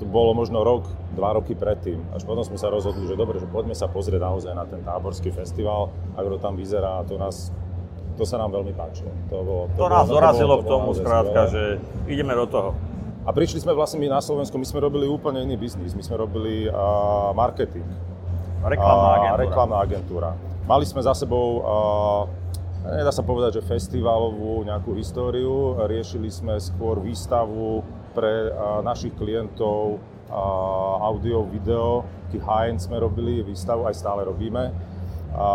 to 0.00 0.08
bolo 0.08 0.32
možno 0.32 0.64
rok, 0.64 0.88
dva 1.12 1.36
roky 1.36 1.52
predtým. 1.52 2.00
Až 2.16 2.24
potom 2.24 2.40
sme 2.40 2.56
sa 2.56 2.72
rozhodli, 2.72 3.04
že 3.04 3.20
dobre, 3.20 3.36
že 3.36 3.44
poďme 3.44 3.76
sa 3.76 3.84
pozrieť 3.84 4.24
naozaj 4.24 4.52
na 4.56 4.64
ten 4.64 4.80
táborský 4.80 5.28
festival, 5.28 5.92
ako 6.16 6.40
tam 6.40 6.56
vyzerá 6.56 7.04
a 7.04 7.04
to 7.04 7.20
nás 7.20 7.52
to 8.16 8.28
sa 8.28 8.36
nám 8.36 8.52
veľmi 8.52 8.76
páčilo. 8.76 9.08
To, 9.32 9.36
bolo, 9.40 9.62
to, 9.72 9.80
to 9.80 9.88
nás 9.88 10.04
dorazilo 10.04 10.60
k 10.60 10.64
tomu, 10.68 10.92
skrátka, 10.92 11.48
že 11.48 11.80
ideme 12.04 12.36
do 12.36 12.44
toho. 12.44 12.76
A 13.24 13.32
prišli 13.32 13.64
sme 13.64 13.72
vlastne 13.72 13.96
my 14.00 14.12
na 14.12 14.20
Slovensku, 14.20 14.56
my 14.60 14.64
sme 14.68 14.80
robili 14.80 15.08
úplne 15.08 15.44
iný 15.44 15.56
biznis. 15.56 15.96
My 15.96 16.04
sme 16.04 16.20
robili 16.20 16.68
uh, 16.68 17.32
marketing. 17.36 17.84
Reklamná 18.60 19.08
agentúra. 19.16 19.40
reklamná 19.40 19.76
agentúra. 19.80 20.30
Mali 20.68 20.84
sme 20.84 21.00
za 21.00 21.16
sebou, 21.16 21.64
uh, 21.64 22.22
nedá 22.92 23.08
sa 23.08 23.24
povedať, 23.24 23.60
že 23.60 23.62
festivalovú 23.64 24.64
nejakú 24.68 24.92
históriu. 24.96 25.80
Riešili 25.84 26.28
sme 26.28 26.60
skôr 26.60 27.00
výstavu 27.00 27.80
pre 28.14 28.50
našich 28.82 29.14
klientov 29.14 29.98
audio, 31.00 31.42
video, 31.42 32.06
taký 32.30 32.38
high-end 32.38 32.78
sme 32.78 33.02
robili 33.02 33.42
výstavu, 33.42 33.82
aj 33.90 33.98
stále 33.98 34.22
robíme. 34.22 34.70
A, 35.34 35.48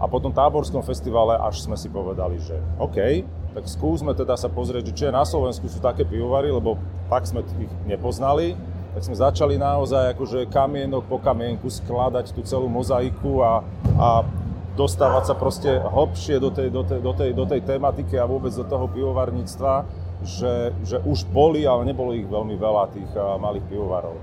a 0.00 0.04
po 0.08 0.18
tom 0.20 0.32
táborskom 0.32 0.80
festivale 0.80 1.36
až 1.36 1.60
sme 1.60 1.76
si 1.76 1.92
povedali, 1.92 2.40
že 2.40 2.56
OK, 2.80 3.24
tak 3.52 3.64
skúsme 3.68 4.16
teda 4.16 4.34
sa 4.34 4.48
pozrieť, 4.48 4.90
že 4.90 5.06
je 5.08 5.12
na 5.12 5.22
Slovensku 5.22 5.68
sú 5.68 5.78
také 5.78 6.02
pivovary, 6.02 6.50
lebo 6.50 6.80
tak 7.12 7.28
sme 7.28 7.44
ich 7.44 7.72
nepoznali. 7.84 8.56
Tak 8.96 9.10
sme 9.10 9.16
začali 9.18 9.54
naozaj 9.58 10.14
akože 10.14 10.50
kamienok 10.50 11.06
po 11.10 11.18
kamienku 11.18 11.66
skladať 11.66 12.30
tú 12.30 12.46
celú 12.46 12.70
mozaiku 12.70 13.42
a, 13.42 13.62
a 13.98 14.08
dostávať 14.78 15.30
sa 15.30 15.34
proste 15.34 15.70
hlbšie 15.82 16.38
do 16.38 16.50
tej, 16.50 16.70
do, 16.70 16.82
tej, 16.82 17.00
do, 17.02 17.12
tej, 17.14 17.30
do 17.34 17.44
tej 17.46 17.60
tematiky 17.62 18.18
a 18.18 18.26
vôbec 18.26 18.54
do 18.54 18.66
toho 18.66 18.86
pivovarníctva, 18.90 19.86
že, 20.24 20.72
že 20.82 20.96
už 21.04 21.28
boli, 21.30 21.68
ale 21.68 21.84
nebolo 21.84 22.16
ich 22.16 22.24
veľmi 22.24 22.56
veľa 22.56 22.84
tých 22.96 23.10
malých 23.14 23.64
pivovarov. 23.68 24.16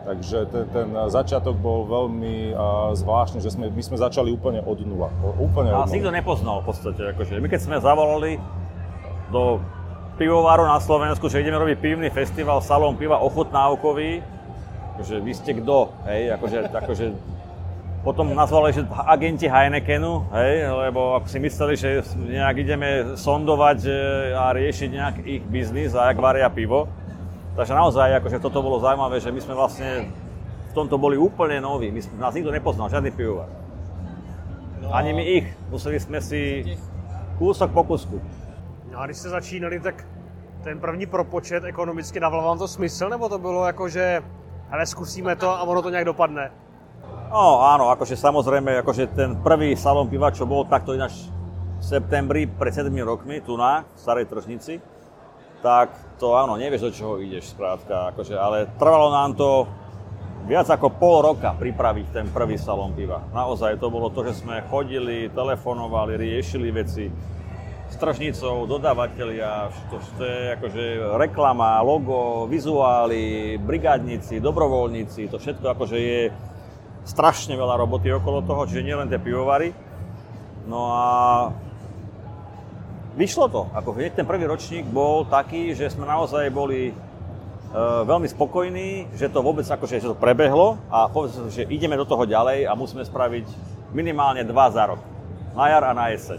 Takže 0.00 0.48
ten, 0.48 0.64
ten 0.72 0.88
začiatok 1.12 1.60
bol 1.60 1.84
veľmi 1.84 2.56
uh, 2.56 2.96
zvláštny, 2.96 3.44
že 3.44 3.52
sme, 3.52 3.68
my 3.68 3.82
sme 3.84 4.00
začali 4.00 4.32
úplne 4.32 4.64
od 4.64 4.80
nula. 4.80 5.12
Úplne 5.36 5.76
od 5.76 5.84
nula. 5.84 5.92
nikto 5.92 6.10
nepoznal 6.10 6.64
v 6.64 6.72
podstate. 6.72 7.12
Akože 7.12 7.36
my 7.36 7.48
keď 7.52 7.60
sme 7.60 7.76
zavolali 7.84 8.40
do 9.28 9.60
pivovaru 10.16 10.64
na 10.64 10.80
Slovensku, 10.80 11.28
že 11.28 11.44
ideme 11.44 11.60
robiť 11.60 11.76
pivný 11.80 12.08
festival 12.08 12.64
Salón 12.64 12.96
piva 12.96 13.20
ochotnávkový, 13.20 14.24
že 15.04 15.16
vy 15.20 15.32
ste 15.36 15.56
kto, 15.60 15.92
hej, 16.08 16.32
akože, 16.36 16.58
akože 16.72 17.06
potom 18.00 18.32
nazvali, 18.32 18.72
že 18.72 18.88
agenti 18.88 19.44
Heinekenu, 19.44 20.24
hej, 20.32 20.72
lebo 20.88 21.20
si 21.28 21.36
mysleli, 21.36 21.76
že 21.76 22.00
nejak 22.16 22.56
ideme 22.56 22.88
sondovať 23.12 23.78
a 24.32 24.56
riešiť 24.56 24.88
nejak 24.88 25.16
ich 25.28 25.42
biznis 25.44 25.92
a 25.92 26.08
jak 26.08 26.16
varia 26.16 26.48
pivo. 26.48 26.88
Takže 27.56 27.76
naozaj, 27.76 28.24
akože 28.24 28.40
toto 28.40 28.64
bolo 28.64 28.80
zaujímavé, 28.80 29.20
že 29.20 29.28
my 29.28 29.40
sme 29.40 29.54
vlastne 29.54 30.08
v 30.70 30.72
tomto 30.72 30.96
boli 30.96 31.20
úplne 31.20 31.60
noví. 31.60 31.92
My, 31.92 32.00
nás 32.16 32.32
nikto 32.32 32.54
nepoznal, 32.54 32.88
žiadny 32.88 33.10
pivovar. 33.12 33.52
No. 34.80 34.94
Ani 34.96 35.12
my 35.12 35.24
ich. 35.26 35.46
Museli 35.68 36.00
sme 36.00 36.24
si 36.24 36.64
kúsok 37.36 37.68
po 37.74 37.84
kúsku. 37.84 38.16
No 38.90 38.98
a 39.00 39.06
když 39.06 39.16
jste 39.16 39.28
začínali, 39.28 39.80
tak 39.80 40.06
ten 40.62 40.80
první 40.80 41.06
propočet 41.06 41.64
ekonomicky 41.64 42.20
dával 42.20 42.44
vám 42.44 42.58
to 42.58 42.68
smysl, 42.68 43.08
nebo 43.08 43.28
to 43.28 43.38
bylo 43.38 43.66
jako, 43.66 43.88
že 43.88 44.22
hele, 44.70 44.86
zkusíme 44.86 45.36
to 45.36 45.50
a 45.50 45.62
ono 45.62 45.82
to 45.82 45.90
nějak 45.90 46.04
dopadne? 46.04 46.50
No 47.30 47.62
áno, 47.62 47.94
akože 47.94 48.18
samozrejme, 48.18 48.82
akože 48.82 49.14
ten 49.14 49.38
prvý 49.38 49.78
salón 49.78 50.10
piva, 50.10 50.34
čo 50.34 50.50
bol 50.50 50.66
takto 50.66 50.98
ináč 50.98 51.30
v 51.78 51.84
septembri 51.86 52.50
pred 52.50 52.74
7 52.74 52.90
rokmi, 53.06 53.38
tu 53.38 53.54
na 53.54 53.86
Starej 53.94 54.26
tržnici, 54.26 54.82
tak 55.62 55.94
to 56.18 56.34
áno, 56.34 56.58
nevieš, 56.58 56.90
do 56.90 56.90
čoho 56.90 57.14
ideš 57.22 57.54
skrátka, 57.54 58.10
akože, 58.10 58.34
ale 58.34 58.66
trvalo 58.82 59.14
nám 59.14 59.38
to 59.38 59.70
viac 60.50 60.66
ako 60.74 60.90
pol 60.90 61.22
roka 61.22 61.54
pripraviť 61.54 62.06
ten 62.10 62.26
prvý 62.34 62.58
salón 62.58 62.98
piva. 62.98 63.22
Naozaj 63.30 63.78
to 63.78 63.94
bolo 63.94 64.10
to, 64.10 64.26
že 64.26 64.42
sme 64.42 64.66
chodili, 64.66 65.30
telefonovali, 65.30 66.18
riešili 66.18 66.74
veci 66.74 67.06
s 67.90 67.94
tržnicou, 67.94 68.66
dodávateľia, 68.66 69.70
to, 69.86 70.02
to 70.18 70.22
je 70.26 70.58
akože 70.58 70.84
reklama, 71.14 71.78
logo, 71.78 72.50
vizuály, 72.50 73.54
brigádnici, 73.62 74.42
dobrovoľníci, 74.42 75.30
to 75.30 75.38
všetko 75.38 75.78
akože 75.78 75.98
je 75.98 76.49
strašne 77.10 77.58
veľa 77.58 77.74
roboty 77.74 78.14
okolo 78.14 78.46
toho, 78.46 78.70
čiže 78.70 78.86
nielen 78.86 79.10
tie 79.10 79.18
pivovary. 79.18 79.74
No 80.70 80.94
a 80.94 81.06
vyšlo 83.18 83.50
to. 83.50 83.66
Ako 83.74 83.98
hneď 83.98 84.14
ten 84.14 84.26
prvý 84.28 84.46
ročník 84.46 84.86
bol 84.86 85.26
taký, 85.26 85.74
že 85.74 85.90
sme 85.90 86.06
naozaj 86.06 86.46
boli 86.54 86.90
e, 86.90 86.94
veľmi 88.06 88.30
spokojní, 88.30 89.10
že 89.18 89.26
to 89.26 89.42
vôbec 89.42 89.66
akože, 89.66 89.98
že 89.98 90.10
to 90.14 90.14
prebehlo 90.14 90.78
a 90.86 91.10
povedzme, 91.10 91.50
že 91.50 91.66
ideme 91.66 91.98
do 91.98 92.06
toho 92.06 92.22
ďalej 92.22 92.70
a 92.70 92.78
musíme 92.78 93.02
spraviť 93.02 93.50
minimálne 93.90 94.46
dva 94.46 94.70
za 94.70 94.94
rok. 94.94 95.02
Na 95.58 95.66
jar 95.66 95.82
a 95.82 95.92
na 95.92 96.14
jeseň. 96.14 96.38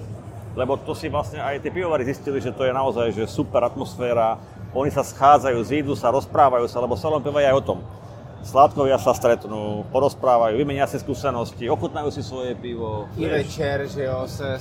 Lebo 0.56 0.80
to 0.80 0.96
si 0.96 1.12
vlastne 1.12 1.44
aj 1.44 1.60
tie 1.60 1.72
pivovary 1.72 2.08
zistili, 2.08 2.40
že 2.40 2.56
to 2.56 2.63
je 2.63 2.72
naozaj 2.72 3.12
že 3.12 3.28
super 3.28 3.68
atmosféra, 3.68 4.40
oni 4.72 4.88
sa 4.88 5.04
schádzajú, 5.04 5.60
zídu 5.68 6.00
sa, 6.00 6.16
rozprávajú 6.16 6.63
sa, 6.72 6.80
lebo 6.80 6.96
salon 6.96 7.20
piva 7.20 7.44
aj 7.44 7.60
o 7.60 7.63
tom 7.75 7.80
Sládkovia 8.41 8.98
sa 8.98 9.13
stretnú, 9.13 9.86
porozprávajú, 9.93 10.57
vymenia 10.57 10.89
si 10.89 10.98
skúsenosti, 10.98 11.69
ochutnajú 11.69 12.10
si 12.10 12.25
svoje 12.25 12.57
pivo. 12.57 13.05
I 13.13 13.29
vieš. 13.29 13.31
večer, 13.38 13.77
že 13.86 14.01
jo, 14.10 14.25
se 14.25 14.57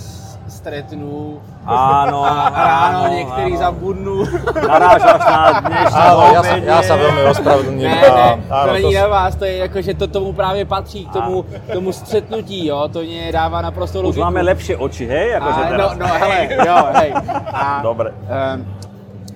stretnú. 0.51 1.41
Áno, 1.65 2.21
a 2.29 2.51
ráno 2.51 2.99
áno, 3.07 3.13
niektorí 3.15 3.53
áno. 3.57 3.63
zabudnú. 3.63 4.17
Narážaš 4.53 5.21
na 5.23 5.43
dnešné 5.65 6.03
Áno, 6.11 6.23
ja 6.29 6.43
sa, 6.43 6.57
ja 6.59 6.79
sa 6.83 6.95
veľmi 6.99 7.23
ospravedlňujem. 7.31 7.95
Ne, 7.95 8.11
ne, 8.11 8.31
áno, 8.51 8.67
to 8.67 8.71
není 8.77 8.95
na 8.95 9.07
vás, 9.07 9.33
to 9.37 9.45
je 9.45 9.57
jako, 9.65 9.79
že 9.83 9.93
to 9.95 10.07
tomu 10.07 10.33
právě 10.33 10.65
patří, 10.65 11.07
k 11.07 11.13
tomu, 11.13 11.45
tomu 11.73 11.93
střetnutí, 11.93 12.67
jo, 12.67 12.89
to 12.93 13.01
mě 13.01 13.33
dává 13.33 13.63
naprosto 13.63 14.03
logiku. 14.03 14.21
Už 14.21 14.25
máme 14.25 14.43
lepšie 14.43 14.77
oči, 14.77 15.07
hej? 15.07 15.37
Akože 15.41 15.61
teraz. 15.69 15.97
No, 15.97 16.07
no, 16.07 16.07
hele, 16.07 16.39
jo, 16.67 16.79
hej. 17.01 17.11
A, 17.53 17.81
Dobre. 17.83 18.11
Um, 18.29 18.80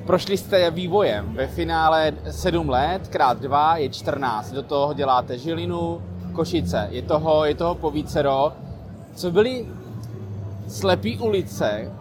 Prošli 0.06 0.37
jste 0.37 0.70
vývojem. 0.70 1.34
Ve 1.34 1.46
finále 1.46 2.12
7 2.30 2.68
let 2.68 3.08
krát 3.08 3.40
2 3.40 3.76
je 3.76 3.88
14. 3.88 4.52
Do 4.52 4.62
toho 4.62 4.94
děláte 4.94 5.38
Žilinu, 5.38 6.02
Košice. 6.32 6.88
Je 6.90 7.02
toho, 7.02 7.44
je 7.44 7.54
toho 7.54 7.75
povícero. 7.75 8.52
Co 9.14 9.30
byly 9.30 9.66
slepý 10.68 11.18
ulice, 11.18 11.92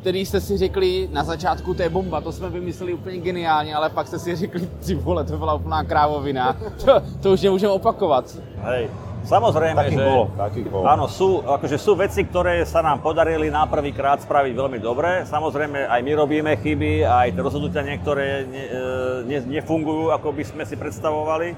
který 0.00 0.26
jste 0.26 0.40
si 0.40 0.56
řekli 0.56 1.08
na 1.12 1.24
začátku, 1.24 1.74
to 1.74 1.82
je 1.82 1.88
bomba, 1.88 2.20
to 2.20 2.32
jsme 2.32 2.50
vymysleli 2.50 2.94
úplně 2.94 3.18
geniálně, 3.18 3.74
ale 3.74 3.90
pak 3.90 4.06
jste 4.06 4.18
si 4.18 4.36
řekli, 4.36 4.68
ty 4.86 4.94
vole, 4.94 5.24
to 5.24 5.38
byla 5.38 5.54
úplná 5.54 5.84
krávovina. 5.84 6.56
To, 6.84 7.02
to 7.20 7.32
už 7.32 7.42
nemůžeme 7.42 7.72
opakovat. 7.72 8.36
Hej, 8.56 8.90
Samozrejme, 9.24 9.80
takých 9.80 9.96
že 9.96 10.04
bolo, 10.04 10.24
takých 10.36 10.68
bolo. 10.68 10.84
áno, 10.84 11.04
sú, 11.08 11.40
akože 11.40 11.80
sú 11.80 11.96
veci, 11.96 12.28
ktoré 12.28 12.60
sa 12.68 12.84
nám 12.84 13.00
podarili 13.00 13.48
na 13.48 13.64
prvýkrát 13.64 14.20
spraviť 14.20 14.52
veľmi 14.52 14.78
dobre. 14.84 15.24
Samozrejme, 15.24 15.88
aj 15.88 16.00
my 16.04 16.12
robíme 16.12 16.52
chyby, 16.60 17.08
aj 17.08 17.32
tie 17.32 17.40
rozhodnutia 17.40 17.80
niektoré 17.80 18.44
ne, 18.44 18.64
e, 18.68 18.80
ne, 19.24 19.38
nefungujú, 19.60 20.12
ako 20.12 20.28
by 20.28 20.44
sme 20.44 20.62
si 20.68 20.76
predstavovali. 20.76 21.56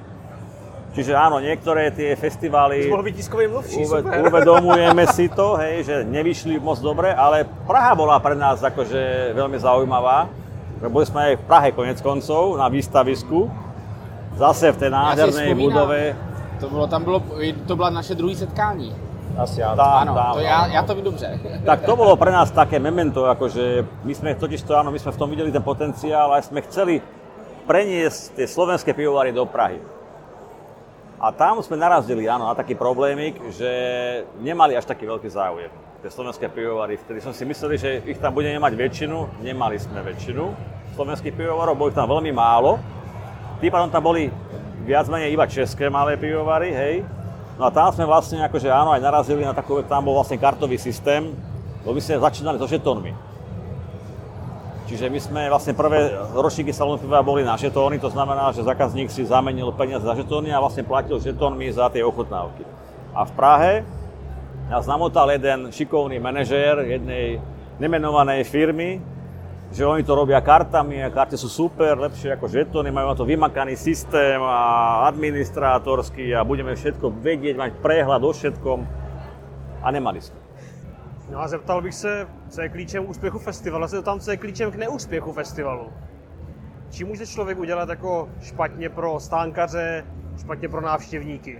Čiže 0.95 1.13
áno, 1.13 1.43
niektoré 1.43 1.93
tie 1.93 2.17
festivály 2.17 2.89
mluvčí, 2.89 3.85
uve, 3.85 4.01
uvedomujeme 4.01 5.05
si 5.13 5.29
to, 5.29 5.61
hej, 5.61 5.85
že 5.85 5.97
nevyšli 6.09 6.57
moc 6.57 6.81
dobre, 6.81 7.13
ale 7.13 7.45
Praha 7.69 7.93
bola 7.93 8.17
pre 8.17 8.33
nás 8.33 8.65
akože 8.65 9.35
veľmi 9.37 9.59
zaujímavá. 9.61 10.31
Boli 10.89 11.05
sme 11.05 11.35
aj 11.35 11.35
v 11.37 11.45
Prahe 11.45 11.69
konec 11.77 11.99
koncov 12.01 12.57
na 12.57 12.71
výstavisku. 12.73 13.51
Zase 14.41 14.73
v 14.73 14.77
tej 14.81 14.91
nádhernej 14.93 15.53
ja 15.53 15.57
budove 15.57 16.01
to, 16.61 16.69
bylo, 16.69 16.87
tam 16.87 17.05
bylo, 17.05 17.23
to 17.67 17.77
byla 17.77 17.91
naše 17.91 18.15
druhé 18.15 18.35
setkání. 18.35 18.95
Asi 19.37 19.61
áno. 19.61 19.77
Tam, 19.77 19.93
áno, 20.01 20.13
tam, 20.17 20.33
to 20.33 20.41
ja, 20.41 20.59
ja 20.73 20.83
to 20.83 20.97
vím 20.97 21.05
dobře. 21.05 21.29
Tak 21.61 21.85
to 21.85 21.93
bolo 21.93 22.17
pre 22.17 22.33
nás 22.33 22.49
také 22.49 22.81
memento, 22.81 23.29
akože 23.29 23.85
my 24.05 24.13
sme 24.17 24.33
totiž 24.33 24.65
to, 24.65 24.73
áno, 24.73 24.89
my 24.89 24.97
sme 24.97 25.13
v 25.13 25.21
tom 25.21 25.29
videli 25.29 25.53
ten 25.53 25.61
potenciál 25.61 26.33
a 26.33 26.41
sme 26.41 26.65
chceli 26.65 27.05
preniesť 27.69 28.41
tie 28.41 28.47
slovenské 28.49 28.97
pivovary 28.97 29.37
do 29.37 29.45
Prahy. 29.45 29.77
A 31.21 31.33
tam 31.37 31.61
sme 31.61 31.77
narazili, 31.77 32.25
áno, 32.25 32.49
na 32.49 32.57
taký 32.57 32.73
problémik, 32.73 33.37
že 33.53 33.69
nemali 34.41 34.73
až 34.73 34.89
taký 34.89 35.05
veľký 35.05 35.29
záujem. 35.29 35.73
Tie 36.01 36.09
slovenské 36.09 36.49
pivovary, 36.49 36.97
vtedy 36.97 37.21
som 37.21 37.37
si 37.37 37.45
mysleli, 37.45 37.77
že 37.77 37.91
ich 38.09 38.17
tam 38.17 38.33
budeme 38.33 38.57
mať 38.57 38.73
väčšinu, 38.73 39.45
nemali 39.45 39.77
sme 39.77 40.01
väčšinu 40.01 40.45
slovenských 40.97 41.37
pivovarov, 41.37 41.77
boli 41.77 41.93
tam 41.93 42.09
veľmi 42.09 42.33
málo. 42.33 42.81
Tým 43.61 43.69
pádom 43.69 43.93
tam 43.93 44.01
boli 44.01 44.33
viac 44.87 45.11
menej 45.11 45.35
iba 45.35 45.51
české 45.51 45.91
malé 45.91 46.15
pivovary, 46.15 46.71
hej. 46.71 46.95
No 47.59 47.67
a 47.67 47.71
tam 47.75 47.91
sme 47.91 48.07
vlastne 48.07 48.39
akože 48.47 48.71
áno, 48.71 48.95
aj 48.95 49.03
narazili 49.03 49.43
na 49.43 49.51
takové, 49.51 49.83
tam 49.83 50.07
bol 50.07 50.15
vlastne 50.15 50.39
kartový 50.39 50.79
systém, 50.79 51.35
lebo 51.83 51.99
my 51.99 52.01
sme 52.01 52.23
začínali 52.23 52.57
so 52.63 52.71
žetónmi. 52.71 53.13
Čiže 54.87 55.11
my 55.11 55.19
sme 55.19 55.43
vlastne 55.51 55.75
prvé 55.75 56.15
ročníky 56.31 56.71
salónu 56.71 57.03
piva 57.03 57.19
boli 57.19 57.43
na 57.43 57.59
žetóny, 57.59 57.99
to 57.99 58.07
znamená, 58.07 58.55
že 58.55 58.63
zákazník 58.63 59.11
si 59.11 59.27
zamenil 59.27 59.75
peniaze 59.75 60.07
za 60.07 60.15
žetóny 60.15 60.55
a 60.55 60.63
vlastne 60.63 60.87
platil 60.87 61.19
žetónmi 61.19 61.67
za 61.75 61.91
tie 61.91 62.07
ochutnávky. 62.07 62.63
A 63.11 63.27
v 63.27 63.33
Prahe 63.35 63.75
nás 64.71 64.87
namotal 64.87 65.27
jeden 65.35 65.75
šikovný 65.75 66.23
manažér 66.23 66.87
jednej 66.87 67.43
nemenovanej 67.83 68.47
firmy, 68.47 69.03
že 69.73 69.83
oni 69.87 70.07
to 70.07 70.15
robia 70.15 70.39
kartami 70.39 71.03
a 71.03 71.11
karty 71.11 71.35
sú 71.35 71.51
super, 71.51 71.99
lepšie 71.99 72.39
ako 72.39 72.47
žetóny, 72.47 72.95
majú 72.95 73.11
na 73.11 73.17
to 73.19 73.27
vymakaný 73.27 73.75
systém 73.75 74.39
a 74.39 75.03
administrátorský 75.11 76.31
a 76.35 76.47
budeme 76.47 76.75
všetko 76.79 77.11
vedieť, 77.11 77.59
mať 77.59 77.71
prehľad 77.83 78.23
o 78.23 78.31
všetkom 78.31 78.79
a 79.83 79.87
nemali 79.91 80.23
sme. 80.23 80.39
No 81.27 81.43
a 81.43 81.49
zeptal 81.51 81.83
bych 81.83 81.95
se, 81.95 82.27
co 82.49 82.59
je 82.63 82.69
klíčem 82.69 83.03
úspěchu 83.11 83.39
festivalu, 83.39 83.85
a 83.85 83.89
se 83.89 84.03
tam, 84.03 84.21
co 84.21 84.31
je 84.31 84.37
klíčem 84.37 84.71
k 84.71 84.77
neúspěchu 84.77 85.33
festivalu. 85.33 85.91
Čím 86.91 87.07
může 87.07 87.27
člověk 87.27 87.59
udělat 87.59 87.89
jako 87.89 88.29
špatně 88.43 88.89
pro 88.89 89.21
stánkaře, 89.21 90.05
špatně 90.39 90.69
pro 90.69 90.81
návštěvníky? 90.81 91.59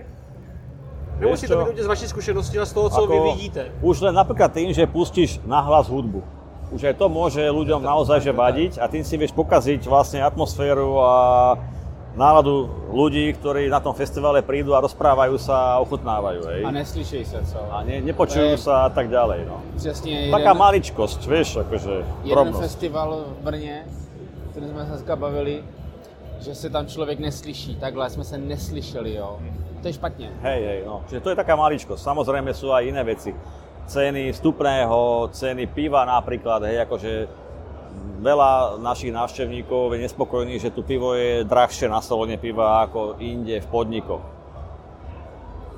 Nemusí 1.19 1.47
to 1.47 1.65
byť 1.65 1.77
z 1.77 1.85
vaší 1.85 2.07
zkušenosti, 2.07 2.57
ale 2.57 2.65
z 2.65 2.73
toho, 2.73 2.89
co 2.89 3.03
ako, 3.03 3.13
vy 3.13 3.19
vidíte. 3.35 3.61
Už 3.81 4.01
len 4.01 4.15
napríklad 4.15 4.53
tým, 4.53 4.69
že 4.69 4.85
pustíš 4.87 5.41
nahlas 5.49 5.89
hudbu 5.89 6.36
už 6.67 6.83
aj 6.83 6.95
to 6.95 7.07
môže 7.07 7.39
ľuďom 7.39 7.79
naozaj 7.79 8.19
že 8.21 8.31
vadiť 8.31 8.79
a 8.79 8.87
tým 8.87 9.03
si 9.03 9.15
vieš 9.15 9.31
pokaziť 9.31 9.87
vlastne 9.87 10.19
atmosféru 10.19 10.99
a 10.99 11.15
náladu 12.17 12.65
ľudí, 12.89 13.29
ktorí 13.37 13.69
na 13.69 13.77
tom 13.77 13.93
festivale 13.93 14.41
prídu 14.41 14.73
a 14.73 14.81
rozprávajú 14.81 15.37
sa 15.37 15.77
a 15.77 15.79
ochutnávajú. 15.85 16.49
Hej. 16.49 16.61
A 16.65 16.71
neslyší 16.73 17.21
se, 17.25 17.39
co? 17.45 17.59
A 17.71 17.85
ne, 17.85 18.01
nepočujú 18.01 18.57
je- 18.57 18.57
sa 18.57 18.85
a 18.85 18.89
tak 18.89 19.07
ďalej. 19.09 19.45
No. 19.45 19.61
Přesně 19.77 20.11
jeden, 20.19 20.31
Taká 20.33 20.53
maličkosť, 20.53 21.19
vieš, 21.27 21.61
akože 21.61 21.93
jeden 22.25 22.33
drobnosť. 22.33 22.59
festival 22.61 23.09
v 23.39 23.43
Brně, 23.43 23.85
který 24.51 24.65
jsme 24.67 24.81
se 24.81 24.89
dneska 24.89 25.15
bavili, 25.15 25.63
že 26.41 26.55
se 26.55 26.69
tam 26.69 26.87
člověk 26.87 27.19
neslyší. 27.19 27.75
Takhle 27.75 28.09
jsme 28.09 28.23
se 28.23 28.37
neslyšeli, 28.37 29.13
jo. 29.13 29.37
To 29.81 29.87
je 29.87 29.93
špatně. 29.93 30.29
Hej, 30.41 30.65
hej, 30.65 30.79
no. 30.85 31.01
Čiže 31.07 31.21
to 31.21 31.29
je 31.29 31.35
taká 31.37 31.53
maličkosť. 31.55 32.01
Samozrejme 32.01 32.49
sú 32.49 32.73
aj 32.73 32.81
iné 32.89 33.05
veci. 33.05 33.29
Ceny 33.87 34.35
vstupného, 34.35 35.31
ceny 35.31 35.71
piva 35.71 36.03
napríklad, 36.03 36.67
hej, 36.67 36.83
akože 36.83 37.11
veľa 38.19 38.81
našich 38.83 39.15
návštevníkov 39.15 39.95
je 39.95 40.03
nespokojných, 40.03 40.59
že 40.59 40.73
tu 40.75 40.83
pivo 40.83 41.15
je 41.15 41.47
drahšie 41.47 41.87
na 41.87 42.03
salóne 42.03 42.35
piva 42.35 42.83
ako 42.83 43.15
inde 43.23 43.63
v 43.63 43.67
podnikoch. 43.71 44.23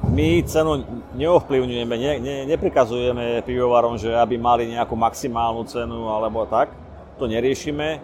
My 0.10 0.42
cenu 0.48 0.82
neovplyvňujeme, 1.20 1.96
ne, 2.00 2.12
ne, 2.24 2.36
neprikazujeme 2.50 3.44
pivovarom, 3.44 4.00
že 4.00 4.16
aby 4.16 4.40
mali 4.40 4.72
nejakú 4.72 4.96
maximálnu 4.96 5.68
cenu 5.68 6.08
alebo 6.10 6.48
tak. 6.48 6.72
To 7.20 7.28
neriešime. 7.28 8.00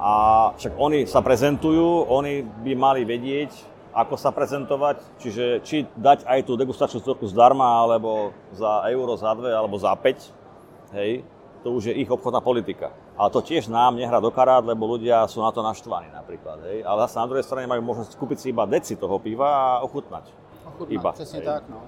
A 0.00 0.12
však 0.56 0.80
oni 0.80 1.04
sa 1.04 1.20
prezentujú, 1.20 2.08
oni 2.08 2.40
by 2.40 2.72
mali 2.72 3.04
vedieť, 3.04 3.52
ako 3.94 4.14
sa 4.16 4.30
prezentovať, 4.30 5.02
čiže 5.18 5.44
či 5.66 5.86
dať 5.98 6.24
aj 6.26 6.40
tú 6.46 6.54
degustačnú 6.54 7.02
storku 7.02 7.26
zdarma, 7.26 7.82
alebo 7.82 8.30
za 8.54 8.86
euro, 8.90 9.18
za 9.18 9.34
dve, 9.34 9.50
alebo 9.50 9.78
za 9.78 9.94
5, 9.94 10.94
hej, 10.94 11.26
to 11.62 11.74
už 11.74 11.92
je 11.92 11.94
ich 12.00 12.10
obchodná 12.10 12.40
politika. 12.40 12.94
Ale 13.20 13.28
to 13.28 13.44
tiež 13.44 13.68
nám 13.68 14.00
nehrá 14.00 14.16
do 14.22 14.32
karát, 14.32 14.64
lebo 14.64 14.88
ľudia 14.88 15.28
sú 15.28 15.44
na 15.44 15.52
to 15.52 15.60
naštvaní 15.60 16.08
napríklad, 16.14 16.64
hej. 16.70 16.86
Ale 16.86 17.04
zase 17.04 17.16
na 17.20 17.26
druhej 17.28 17.44
strane 17.44 17.66
majú 17.68 17.82
možnosť 17.84 18.16
kúpiť 18.16 18.38
si 18.38 18.46
iba 18.54 18.64
deci 18.64 18.96
toho 18.96 19.20
piva 19.20 19.48
a 19.48 19.84
ochutnať. 19.84 20.24
Ochutnat, 20.64 20.92
Iba, 20.92 21.12
přesně 21.12 21.38
hej. 21.38 21.46
tak, 21.46 21.68
no. 21.68 21.82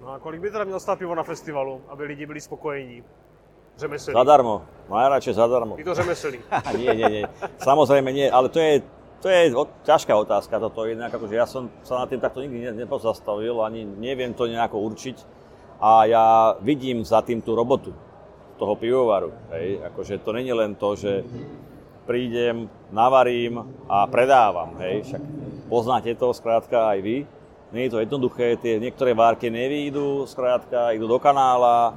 No 0.00 0.08
a 0.14 0.18
kolik 0.18 0.40
by 0.40 0.50
teda 0.50 0.64
měl 0.64 0.80
stát 0.80 0.98
pivo 0.98 1.14
na 1.14 1.22
festivalu, 1.22 1.80
aby 1.88 2.04
lidi 2.04 2.26
byli 2.26 2.40
spokojení? 2.40 3.04
Řemeslník. 3.76 4.14
Zadarmo, 4.14 4.62
najradšej 4.90 5.34
zadarmo. 5.34 5.76
Ty 5.76 5.84
to 5.84 5.94
řemeslník. 5.94 6.40
nie, 6.78 6.94
nie, 6.94 7.08
nie. 7.10 7.24
Samozrejme 7.62 8.10
nie, 8.12 8.26
ale 8.30 8.48
to 8.48 8.58
je, 8.58 8.82
to 9.18 9.26
je 9.26 9.50
o, 9.54 9.66
ťažká 9.82 10.14
otázka 10.14 10.62
toto 10.62 10.86
inak, 10.86 11.10
akože 11.10 11.34
ja 11.34 11.46
som 11.46 11.66
sa 11.82 12.02
nad 12.02 12.08
tým 12.10 12.22
takto 12.22 12.38
nikdy 12.42 12.70
ne, 12.70 12.72
nepozastavil, 12.86 13.58
ani 13.62 13.82
neviem 13.82 14.30
to 14.34 14.46
nejako 14.46 14.78
určiť. 14.78 15.16
A 15.78 16.10
ja 16.10 16.26
vidím 16.58 17.06
za 17.06 17.22
tým 17.22 17.38
tú 17.38 17.54
robotu 17.54 17.94
toho 18.58 18.74
pivovaru, 18.74 19.30
hej, 19.54 19.78
akože 19.86 20.18
to 20.26 20.34
není 20.34 20.50
len 20.50 20.74
to, 20.74 20.98
že 20.98 21.22
prídem, 22.02 22.66
navarím 22.90 23.62
a 23.86 24.02
predávam, 24.10 24.74
hej, 24.82 25.06
však 25.06 25.22
poznáte 25.70 26.10
to 26.18 26.34
skrátka 26.34 26.90
aj 26.90 26.98
vy, 26.98 27.16
nie 27.70 27.82
je 27.86 27.92
to 27.94 28.02
jednoduché, 28.02 28.58
tie 28.58 28.82
niektoré 28.82 29.14
várky 29.14 29.52
nevýjdu, 29.52 30.26
skrátka 30.26 30.90
idú 30.96 31.06
do 31.06 31.20
kanála, 31.22 31.94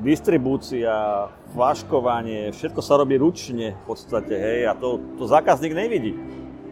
distribúcia, 0.00 1.28
flaškovanie, 1.52 2.52
všetko 2.52 2.80
sa 2.80 2.96
robí 2.96 3.20
ručne 3.20 3.76
v 3.76 3.82
podstate, 3.84 4.32
hej, 4.32 4.60
a 4.66 4.72
to, 4.72 5.00
to 5.20 5.28
zákazník 5.28 5.76
nevidí. 5.76 6.16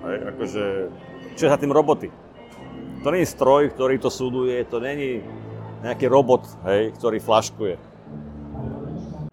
Hej, 0.00 0.16
akože, 0.34 0.64
čo 1.37 1.42
je 1.46 1.52
za 1.52 1.60
tým 1.60 1.72
roboty? 1.72 2.08
To 3.04 3.08
je 3.12 3.25
stroj, 3.25 3.72
ktorý 3.72 3.96
to 4.00 4.08
súduje, 4.12 4.64
to 4.64 4.80
není 4.80 5.25
nejaký 5.84 6.08
robot, 6.08 6.44
hej, 6.68 6.92
ktorý 6.96 7.20
flaškuje. 7.20 7.75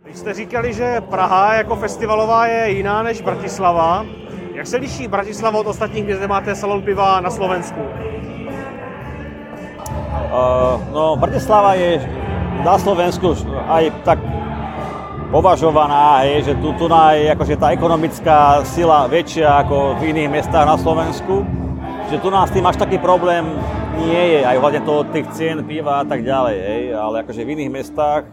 Vy 0.07 0.13
jste 0.13 0.33
říkali, 0.33 0.73
že 0.73 1.01
Praha 1.01 1.53
jako 1.53 1.75
festivalová 1.75 2.47
je 2.47 2.71
jiná 2.71 3.03
než 3.03 3.21
Bratislava. 3.21 4.05
Jak 4.53 4.67
se 4.67 4.77
liší 4.77 5.07
Bratislava 5.07 5.59
od 5.59 5.67
ostatních 5.67 6.05
měst, 6.05 6.17
kde 6.17 6.27
máte 6.27 6.55
salon 6.55 6.81
piva 6.81 7.19
na 7.19 7.29
Slovensku? 7.29 7.81
Uh, 10.27 10.81
no, 10.93 11.15
Bratislava 11.15 11.73
je 11.73 12.09
na 12.63 12.77
Slovensku 12.77 13.35
aj 13.67 13.91
tak 14.03 14.19
považovaná, 15.27 16.23
hej, 16.23 16.51
že 16.51 16.53
tu, 16.63 16.71
tu 16.79 16.87
je 16.87 17.27
akože 17.35 17.55
tá 17.59 17.75
ekonomická 17.75 18.63
sila 18.63 19.11
väčšia 19.11 19.67
ako 19.67 19.99
v 19.99 20.15
iných 20.15 20.29
mestách 20.39 20.65
na 20.67 20.77
Slovensku. 20.79 21.43
Že 22.07 22.17
tu 22.23 22.29
nás 22.31 22.47
tým 22.47 22.63
až 22.63 22.79
taký 22.79 22.95
problém 23.03 23.43
nie 23.99 24.23
je, 24.37 24.39
aj 24.47 24.55
hľadne 24.61 24.81
toho 24.87 25.03
tých 25.11 25.27
cien 25.35 25.59
piva 25.67 25.99
a 25.99 26.05
tak 26.07 26.23
ďalej, 26.23 26.55
hej, 26.55 26.83
ale 26.95 27.25
akože 27.25 27.43
v 27.43 27.51
iných 27.59 27.71
mestách, 27.73 28.23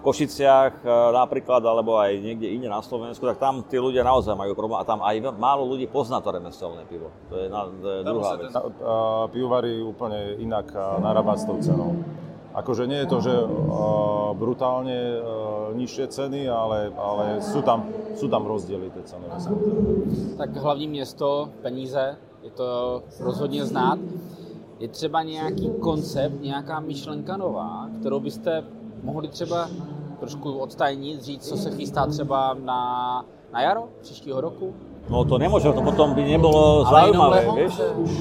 Košiciach 0.04 0.80
e, 0.80 0.88
napríklad, 1.12 1.60
alebo 1.60 2.00
aj 2.00 2.16
niekde 2.20 2.48
inde 2.48 2.68
na 2.72 2.80
Slovensku, 2.80 3.20
tak 3.24 3.36
tam 3.36 3.64
tí 3.68 3.76
ľudia 3.76 4.00
naozaj 4.00 4.32
majú 4.32 4.56
problém 4.56 4.80
a 4.80 4.88
tam 4.88 5.04
aj 5.04 5.36
málo 5.36 5.68
ľudí 5.68 5.88
pozná 5.88 6.24
to 6.24 6.32
remeselné 6.32 6.88
pivo. 6.88 7.12
To 7.28 7.36
je, 7.36 7.46
na, 7.52 7.68
to 7.68 7.88
je 7.88 7.98
druhá 8.04 8.32
vec. 8.40 8.48
A 8.52 9.28
pivovary 9.28 9.84
úplne 9.84 10.40
inak 10.40 10.72
a, 10.72 11.00
narábať 11.00 11.36
s 11.40 11.44
tou 11.44 11.56
cenou. 11.60 12.00
Akože 12.54 12.86
nie 12.86 12.98
je 13.04 13.06
to, 13.06 13.18
že 13.22 13.34
a, 13.34 13.46
brutálne 14.34 14.98
a, 14.98 15.18
nižšie 15.74 16.06
ceny, 16.10 16.50
ale, 16.50 16.90
ale 16.98 17.38
sú, 17.38 17.62
tam, 17.62 17.86
sú 18.18 18.26
tam 18.26 18.42
rozdiely 18.46 18.90
tie 18.90 19.02
cenové. 19.06 19.38
Tak 20.36 20.50
hlavní 20.56 20.88
město, 20.88 21.48
peníze, 21.62 22.16
je 22.42 22.50
to 22.50 23.02
rozhodně 23.20 23.64
znát. 23.64 23.98
Je 24.78 24.88
třeba 24.88 25.22
nějaký 25.22 25.70
koncept, 25.80 26.40
nějaká 26.40 26.80
myšlenka 26.80 27.36
nová, 27.36 27.88
kterou 28.00 28.20
byste 28.20 28.64
mohli 29.02 29.28
třeba 29.28 29.68
trošku 30.20 30.52
odstajnit, 30.52 31.22
říct, 31.22 31.48
co 31.48 31.56
se 31.56 31.70
chystá 31.70 32.06
třeba 32.06 32.54
na, 32.54 33.24
na 33.52 33.60
jaro 33.62 33.88
příštího 34.00 34.40
roku? 34.40 34.74
No 35.10 35.26
to 35.26 35.42
nemôže, 35.42 35.66
to 35.74 35.82
potom 35.82 36.14
by 36.14 36.22
nebolo 36.22 36.86
Ale 36.86 37.10
jenom 37.10 37.18
zaujímavé, 37.18 37.36
lehonce. 37.42 37.58
vieš? 37.58 37.74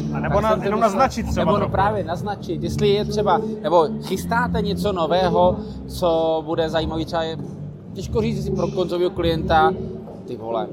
A 0.10 0.17
nebo 0.19 0.41
na, 0.41 0.58
jenom 0.58 0.80
naznačit 0.80 1.23
třeba 1.30 1.45
Nebo 1.45 1.58
no 1.58 1.69
právě 1.69 2.04
naznačit, 2.04 2.63
jestli 2.63 2.88
je 2.89 3.06
třeba, 3.06 3.39
nebo 3.62 3.88
chystáte 4.04 4.62
něco 4.62 4.91
nového, 4.91 5.56
co 5.88 6.10
bude 6.45 6.69
zajímavý 6.69 7.06
třeba 7.06 7.23
je, 7.23 7.38
těžko 7.93 8.21
říct 8.21 8.43
si 8.43 8.52
pro 8.52 8.67
koncového 8.67 9.10
klienta, 9.10 9.73
ty 10.28 10.36
vole, 10.36 10.67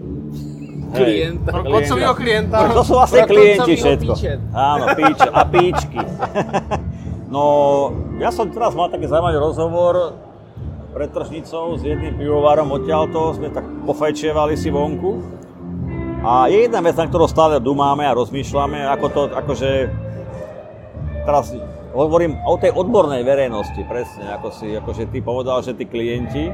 klienta. 0.94 1.52
Pro 1.52 1.64
koncového 1.64 2.14
klienta. 2.14 2.56
To 2.72 2.84
sú 2.84 2.94
vlastne 2.96 3.26
klienti 3.28 3.76
všetko. 3.76 4.12
píčet. 4.16 4.38
Áno, 4.54 4.84
píče 4.96 5.28
a 5.28 5.42
píčky. 5.44 6.00
No, 7.26 7.42
ja 8.22 8.30
som 8.30 8.46
teraz 8.54 8.70
mal 8.78 8.86
taký 8.86 9.10
zaujímavý 9.10 9.42
rozhovor 9.42 10.14
pred 10.94 11.10
tržnicou 11.10 11.74
s 11.74 11.82
jedným 11.82 12.14
pivovarom 12.14 12.70
odtiaľto, 12.70 13.34
sme 13.34 13.50
tak 13.50 13.66
pofajčievali 13.82 14.54
si 14.54 14.70
vonku. 14.70 15.35
A 16.26 16.50
je 16.50 16.66
jedna 16.66 16.82
vec, 16.82 16.98
na 16.98 17.06
ktorú 17.06 17.30
stále 17.30 17.62
dumáme 17.62 18.02
a 18.02 18.18
rozmýšľame, 18.18 18.82
ako 18.98 19.06
to, 19.14 19.22
akože, 19.30 19.70
teraz 21.22 21.54
hovorím 21.94 22.42
o 22.42 22.58
tej 22.58 22.74
odbornej 22.74 23.22
verejnosti, 23.22 23.78
presne, 23.86 24.34
ako 24.34 24.50
si, 24.50 24.74
akože 24.74 25.06
ty 25.14 25.22
povedal, 25.22 25.62
že 25.62 25.78
tí 25.78 25.86
klienti, 25.86 26.50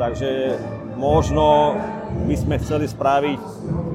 takže 0.00 0.56
možno 0.96 1.76
by 2.24 2.32
sme 2.32 2.56
chceli 2.64 2.88
spraviť 2.88 3.42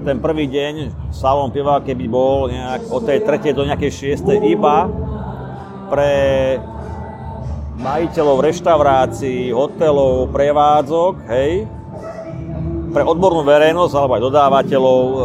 ten 0.06 0.22
prvý 0.22 0.46
deň 0.46 1.10
salón 1.10 1.50
piva, 1.50 1.82
keby 1.82 2.06
bol 2.06 2.46
nejak 2.46 2.86
od 2.94 3.02
tej 3.02 3.26
tretej 3.26 3.58
do 3.58 3.66
nejakej 3.66 3.90
šiestej 3.90 4.46
iba 4.46 4.86
pre 5.90 6.14
majiteľov 7.82 8.46
reštaurácií, 8.46 9.50
hotelov, 9.50 10.30
prevádzok, 10.30 11.14
hej, 11.34 11.66
pre 12.98 13.06
odbornú 13.06 13.46
verejnosť 13.46 13.94
alebo 13.94 14.18
aj 14.18 14.24
dodávateľov 14.26 15.00
e, 15.06 15.18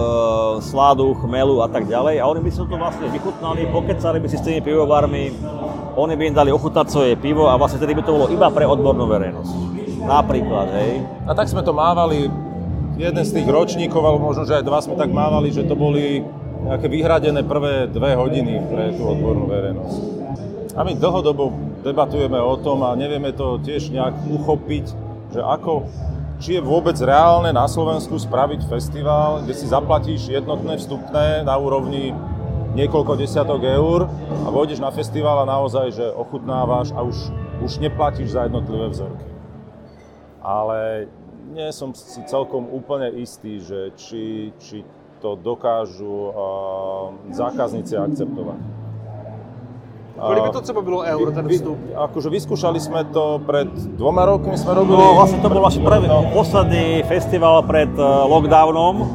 sladu, 0.60 1.16
chmelu 1.24 1.64
a 1.64 1.68
tak 1.72 1.88
ďalej. 1.88 2.20
A 2.20 2.28
oni 2.28 2.44
by 2.44 2.50
si 2.52 2.60
to 2.60 2.76
vlastne 2.76 3.08
vychutnali, 3.08 3.64
pokecali 3.72 4.20
by 4.20 4.28
si 4.28 4.36
s 4.36 4.44
tými 4.44 4.60
pivovarmi, 4.60 5.32
oni 5.96 6.12
by 6.12 6.22
im 6.28 6.36
dali 6.36 6.52
ochutnať 6.52 6.86
svoje 6.92 7.16
pivo 7.16 7.48
a 7.48 7.56
vlastne 7.56 7.80
tedy 7.80 7.96
by 7.96 8.04
to 8.04 8.12
bolo 8.12 8.28
iba 8.28 8.52
pre 8.52 8.68
odbornú 8.68 9.08
verejnosť. 9.08 9.54
Napríklad, 10.04 10.68
hej. 10.84 11.00
A 11.24 11.32
tak 11.32 11.48
sme 11.48 11.64
to 11.64 11.72
mávali, 11.72 12.28
jeden 13.00 13.24
z 13.24 13.40
tých 13.40 13.48
ročníkov, 13.48 14.04
alebo 14.04 14.28
možno, 14.28 14.44
že 14.44 14.60
aj 14.60 14.68
dva 14.68 14.84
sme 14.84 15.00
tak 15.00 15.08
mávali, 15.08 15.48
že 15.48 15.64
to 15.64 15.72
boli 15.72 16.20
nejaké 16.68 16.92
vyhradené 16.92 17.40
prvé 17.40 17.88
dve 17.88 18.12
hodiny 18.12 18.68
pre 18.68 18.92
tú 18.92 19.08
odbornú 19.08 19.48
verejnosť. 19.48 20.00
A 20.76 20.84
my 20.84 20.92
dlhodobo 20.92 21.56
debatujeme 21.80 22.36
o 22.36 22.52
tom 22.60 22.84
a 22.84 22.92
nevieme 22.92 23.32
to 23.32 23.56
tiež 23.64 23.88
nejak 23.88 24.12
uchopiť, 24.28 24.84
že 25.32 25.40
ako, 25.40 25.88
či 26.42 26.58
je 26.58 26.62
vôbec 26.62 26.98
reálne 26.98 27.54
na 27.54 27.70
Slovensku 27.70 28.18
spraviť 28.18 28.66
festival, 28.66 29.46
kde 29.46 29.54
si 29.54 29.70
zaplatíš 29.70 30.26
jednotné 30.26 30.74
vstupné 30.82 31.46
na 31.46 31.54
úrovni 31.54 32.10
niekoľko 32.74 33.14
desiatok 33.14 33.62
eur 33.62 34.10
a 34.42 34.48
vôjdeš 34.50 34.82
na 34.82 34.90
festival 34.90 35.46
a 35.46 35.48
naozaj, 35.48 35.94
že 35.94 36.06
ochutnávaš 36.10 36.90
a 36.98 37.06
už, 37.06 37.30
už 37.62 37.78
neplatíš 37.78 38.34
za 38.34 38.50
jednotlivé 38.50 38.90
vzorky 38.90 39.32
ale 40.42 41.06
nie 41.54 41.70
som 41.70 41.94
si 41.94 42.18
celkom 42.26 42.66
úplne 42.66 43.14
istý, 43.14 43.62
že 43.62 43.94
či, 43.94 44.50
či 44.58 44.82
to 45.22 45.38
dokážu 45.38 46.34
uh, 46.34 47.14
zákazníci 47.30 47.94
akceptovať. 47.94 48.81
Kolik 50.20 50.42
by 50.42 50.50
to 50.50 50.60
třeba 50.60 50.80
bylo 50.80 51.02
eur, 51.02 51.32
ten 51.32 51.48
Vy, 51.48 51.58
vstup? 51.58 51.78
akože 51.96 52.30
vyskúšali 52.30 52.80
sme 52.80 53.04
to 53.10 53.40
pred 53.42 53.66
dvoma 53.96 54.24
rokmi, 54.24 54.54
sme 54.54 54.74
robili... 54.74 54.94
No 54.94 55.16
vlastne 55.16 55.40
to 55.40 55.48
bol 55.48 55.66
až 55.66 55.80
prvý, 55.80 56.06
No. 56.06 56.22
posledný 56.30 57.02
festival 57.04 57.62
pred 57.62 57.90
eh, 57.90 58.02
lockdownom, 58.28 59.08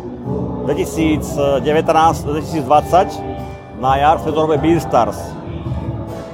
2019-2020 0.67 3.07
na 3.79 3.95
jar 3.95 4.19
sme 4.19 4.31
to 4.31 4.41
robili 4.41 4.59
Beer 4.59 4.79
Stars. 4.79 5.15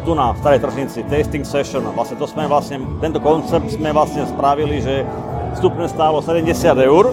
Tu 0.03 0.11
na 0.11 0.33
Starej 0.35 0.59
tržnici, 0.59 1.03
tasting 1.03 1.43
session. 1.43 1.83
Vlastne 1.91 2.15
to 2.15 2.25
sme 2.25 2.45
vlastne, 2.45 2.79
tento 2.99 3.19
koncept 3.19 3.69
sme 3.69 3.91
vlastne 3.91 4.25
spravili, 4.25 4.79
že 4.79 5.05
vstupné 5.53 5.87
stálo 5.87 6.19
70 6.19 6.81
eur, 6.81 7.11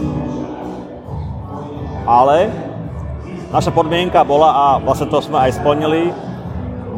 ale 2.02 2.50
naša 3.48 3.68
podmienka 3.68 4.22
bola, 4.22 4.48
a 4.48 4.78
vlastne 4.78 5.06
to 5.06 5.18
sme 5.18 5.40
aj 5.40 5.52
splnili, 5.52 6.12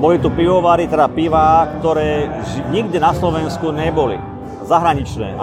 boli 0.02 0.18
tu 0.18 0.34
pivovary, 0.34 0.90
teda 0.90 1.06
piva, 1.06 1.78
ktoré 1.78 2.26
nikde 2.74 2.98
na 2.98 3.14
Slovensku 3.14 3.70
neboli 3.70 4.18
zahraničné, 4.66 5.38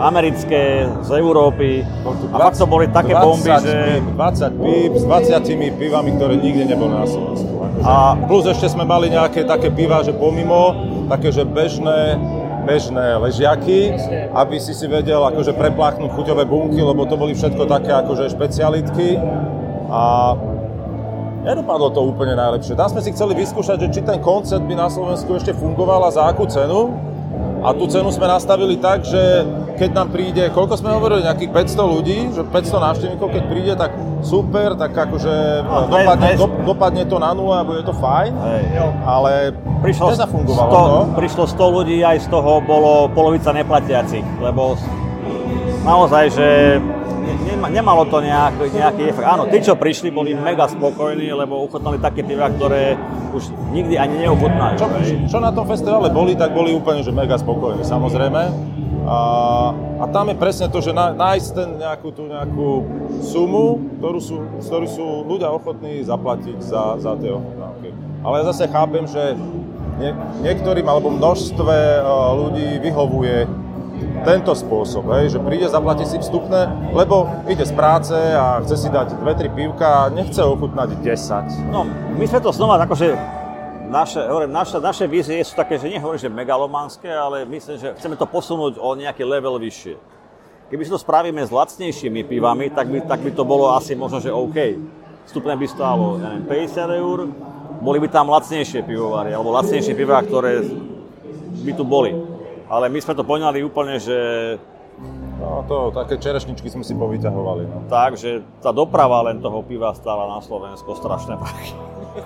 americké, 0.00 0.88
z 1.04 1.10
Európy. 1.20 1.84
A 2.32 2.36
fakt 2.48 2.56
to 2.56 2.64
boli 2.68 2.88
také 2.88 3.12
bomby, 3.12 3.52
že... 3.60 4.00
20 4.00 4.64
píp 4.64 4.92
s 4.96 5.04
20 5.04 5.76
pivami, 5.76 6.10
ktoré 6.16 6.40
nikde 6.40 6.64
neboli 6.72 6.96
na 6.96 7.04
Slovensku. 7.04 7.52
A 7.84 8.16
plus 8.28 8.48
ešte 8.48 8.72
sme 8.72 8.88
mali 8.88 9.12
nejaké 9.12 9.44
také 9.44 9.68
piva, 9.68 10.00
že 10.00 10.16
pomimo, 10.16 10.72
také, 11.08 11.28
že 11.32 11.44
bežné, 11.44 12.16
bežné 12.64 13.16
ležiaky, 13.20 13.92
aby 14.32 14.56
si 14.56 14.72
si 14.72 14.88
vedel 14.88 15.20
akože 15.20 15.52
prepláchnuť 15.52 16.12
chuťové 16.16 16.44
bunky, 16.48 16.80
lebo 16.80 17.04
to 17.08 17.16
boli 17.16 17.36
všetko 17.36 17.64
také 17.68 17.92
akože 17.92 18.32
špecialitky. 18.32 19.16
A 19.88 20.36
nedopadlo 21.42 21.90
to 21.94 22.00
úplne 22.02 22.34
najlepšie. 22.34 22.74
Tam 22.74 22.90
sme 22.90 23.02
si 23.02 23.14
chceli 23.14 23.38
vyskúšať, 23.38 23.86
že 23.86 23.88
či 23.94 24.00
ten 24.02 24.18
koncept 24.18 24.64
by 24.64 24.74
na 24.74 24.88
Slovensku 24.90 25.38
ešte 25.38 25.54
fungoval 25.54 26.06
a 26.06 26.10
za 26.10 26.26
akú 26.26 26.46
cenu. 26.48 26.94
A 27.58 27.74
tú 27.74 27.90
cenu 27.90 28.06
sme 28.14 28.30
nastavili 28.30 28.78
tak, 28.78 29.02
že 29.02 29.42
keď 29.78 29.90
nám 29.90 30.08
príde, 30.14 30.46
koľko 30.54 30.78
sme 30.78 30.94
hovorili, 30.94 31.26
nejakých 31.26 31.74
500 31.74 31.94
ľudí, 31.94 32.18
že 32.30 32.46
500 32.46 32.86
návštevníkov, 32.86 33.28
keď 33.34 33.42
príde, 33.50 33.72
tak 33.74 33.90
super, 34.22 34.78
tak 34.78 34.94
akože 34.94 35.66
no, 35.66 35.90
dopadne, 35.90 36.30
do, 36.38 36.46
dopadne 36.66 37.02
to 37.06 37.18
na 37.18 37.30
nulu 37.34 37.54
a 37.54 37.66
bude 37.66 37.82
to 37.82 37.94
fajn, 37.94 38.30
Hej. 38.30 38.62
ale 39.02 39.32
prišlo 39.82 40.14
nezafungovalo 40.14 40.70
100, 40.70 40.74
to. 40.74 40.98
Prišlo 41.18 41.44
100 41.50 41.76
ľudí, 41.78 41.98
aj 42.02 42.18
z 42.22 42.28
toho 42.30 42.62
bolo 42.62 43.10
polovica 43.10 43.50
neplatiacich, 43.50 44.26
lebo 44.38 44.78
naozaj, 45.82 46.24
že 46.34 46.78
nemalo 47.66 48.06
to 48.06 48.22
nejaký, 48.22 48.70
nejaký 48.70 49.02
efekt. 49.10 49.26
Áno, 49.26 49.50
tí, 49.50 49.58
čo 49.58 49.74
prišli, 49.74 50.14
boli 50.14 50.38
mega 50.38 50.70
spokojní, 50.70 51.34
lebo 51.34 51.66
uchutnali 51.66 51.98
také 51.98 52.22
piva, 52.22 52.46
ktoré 52.46 52.94
už 53.34 53.50
nikdy 53.74 53.98
ani 53.98 54.22
neochutnajú. 54.22 54.78
Čo, 54.78 54.86
čo 55.26 55.38
na 55.42 55.50
tom 55.50 55.66
festivale 55.66 56.06
boli, 56.14 56.38
tak 56.38 56.54
boli 56.54 56.70
úplne 56.70 57.02
že 57.02 57.10
mega 57.10 57.34
spokojní, 57.34 57.82
samozrejme. 57.82 58.42
A, 59.08 59.18
a 59.98 60.04
tam 60.12 60.28
je 60.28 60.36
presne 60.36 60.68
to, 60.68 60.84
že 60.84 60.92
nájsť 60.92 61.48
ten 61.56 61.68
nejakú, 61.80 62.08
tú 62.12 62.28
nejakú 62.28 62.68
sumu, 63.24 63.80
ktorú 63.98 64.20
sú, 64.20 64.36
ktorú 64.60 64.86
sú 64.86 65.06
ľudia 65.24 65.48
ochotní 65.48 66.04
zaplatiť 66.04 66.60
za, 66.60 67.00
za 67.00 67.16
tie 67.16 67.32
ochutnávky. 67.32 67.88
Ale 68.20 68.34
ja 68.42 68.44
zase 68.52 68.68
chápem, 68.68 69.08
že 69.08 69.32
nie, 69.98 70.12
niektorým 70.44 70.86
alebo 70.86 71.10
množstve 71.10 72.04
ľudí 72.36 72.78
vyhovuje 72.84 73.48
tento 74.22 74.52
spôsob, 74.54 75.10
hej, 75.18 75.36
že 75.36 75.38
príde, 75.42 75.66
zaplatí 75.68 76.06
si 76.06 76.18
vstupné, 76.18 76.70
lebo 76.94 77.28
ide 77.46 77.62
z 77.66 77.74
práce 77.74 78.14
a 78.14 78.62
chce 78.64 78.76
si 78.76 78.88
dať 78.88 79.18
2-3 79.20 79.52
pivka 79.52 80.06
a 80.06 80.10
nechce 80.10 80.40
ochutnať 80.42 80.98
10. 81.02 81.72
No, 81.72 81.86
my 81.88 82.24
sme 82.26 82.40
to 82.42 82.50
znova 82.50 82.80
akože 82.82 83.14
naše, 83.88 84.20
hovorím, 84.20 84.52
naše, 84.52 84.76
naše 84.78 85.04
vízie 85.08 85.40
sú 85.40 85.56
také, 85.56 85.80
že 85.80 85.88
nehovorím, 85.88 86.20
že 86.20 86.28
megalománske, 86.28 87.08
ale 87.08 87.48
myslím, 87.48 87.80
že 87.80 87.96
chceme 87.96 88.20
to 88.20 88.28
posunúť 88.28 88.76
o 88.76 88.88
nejaký 88.92 89.24
level 89.24 89.56
vyššie. 89.56 89.96
Keby 90.68 90.82
si 90.84 90.92
to 90.92 91.00
spravíme 91.00 91.40
s 91.40 91.48
lacnejšími 91.48 92.28
pivami, 92.28 92.68
tak 92.68 92.92
by, 92.92 93.00
tak 93.08 93.24
by 93.24 93.32
to 93.32 93.48
bolo 93.48 93.72
asi 93.72 93.96
možno, 93.96 94.20
že 94.20 94.28
OK. 94.28 94.76
Vstupné 95.24 95.56
by 95.56 95.66
stálo, 95.68 96.20
neviem, 96.20 96.44
50 96.68 97.00
eur, 97.00 97.18
boli 97.80 97.98
by 98.04 98.08
tam 98.12 98.28
lacnejšie 98.28 98.84
pivovary, 98.84 99.32
alebo 99.32 99.56
lacnejšie 99.56 99.96
piva, 99.96 100.20
ktoré 100.20 100.60
by 101.64 101.72
tu 101.72 101.84
boli 101.88 102.12
ale 102.68 102.88
my 102.88 102.98
sme 103.00 103.14
to 103.16 103.24
poňali 103.24 103.64
úplne, 103.64 103.96
že... 103.96 104.16
No 105.38 105.64
to, 105.70 105.94
také 105.94 106.18
čerešničky 106.18 106.68
sme 106.68 106.82
si 106.82 106.92
povyťahovali. 106.92 107.62
No. 107.70 107.78
Tak, 107.86 108.18
že 108.18 108.42
tá 108.60 108.74
doprava 108.74 109.22
len 109.30 109.38
toho 109.38 109.62
piva 109.62 109.94
stála 109.94 110.26
na 110.26 110.42
Slovensko 110.42 110.98
strašné 110.98 111.38
prachy. 111.38 111.72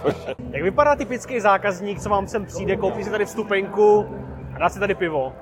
Jak 0.57 0.63
vypadá 0.63 0.97
typický 0.97 1.41
zákazník, 1.41 2.01
co 2.01 2.09
vám 2.09 2.27
sem 2.29 2.45
přijde, 2.47 2.77
koupí 2.77 3.05
si 3.05 3.11
tady 3.11 3.25
vstupenku 3.25 4.07
a 4.55 4.59
dá 4.59 4.69
si 4.69 4.81
tady 4.81 4.95
pivo? 4.95 5.33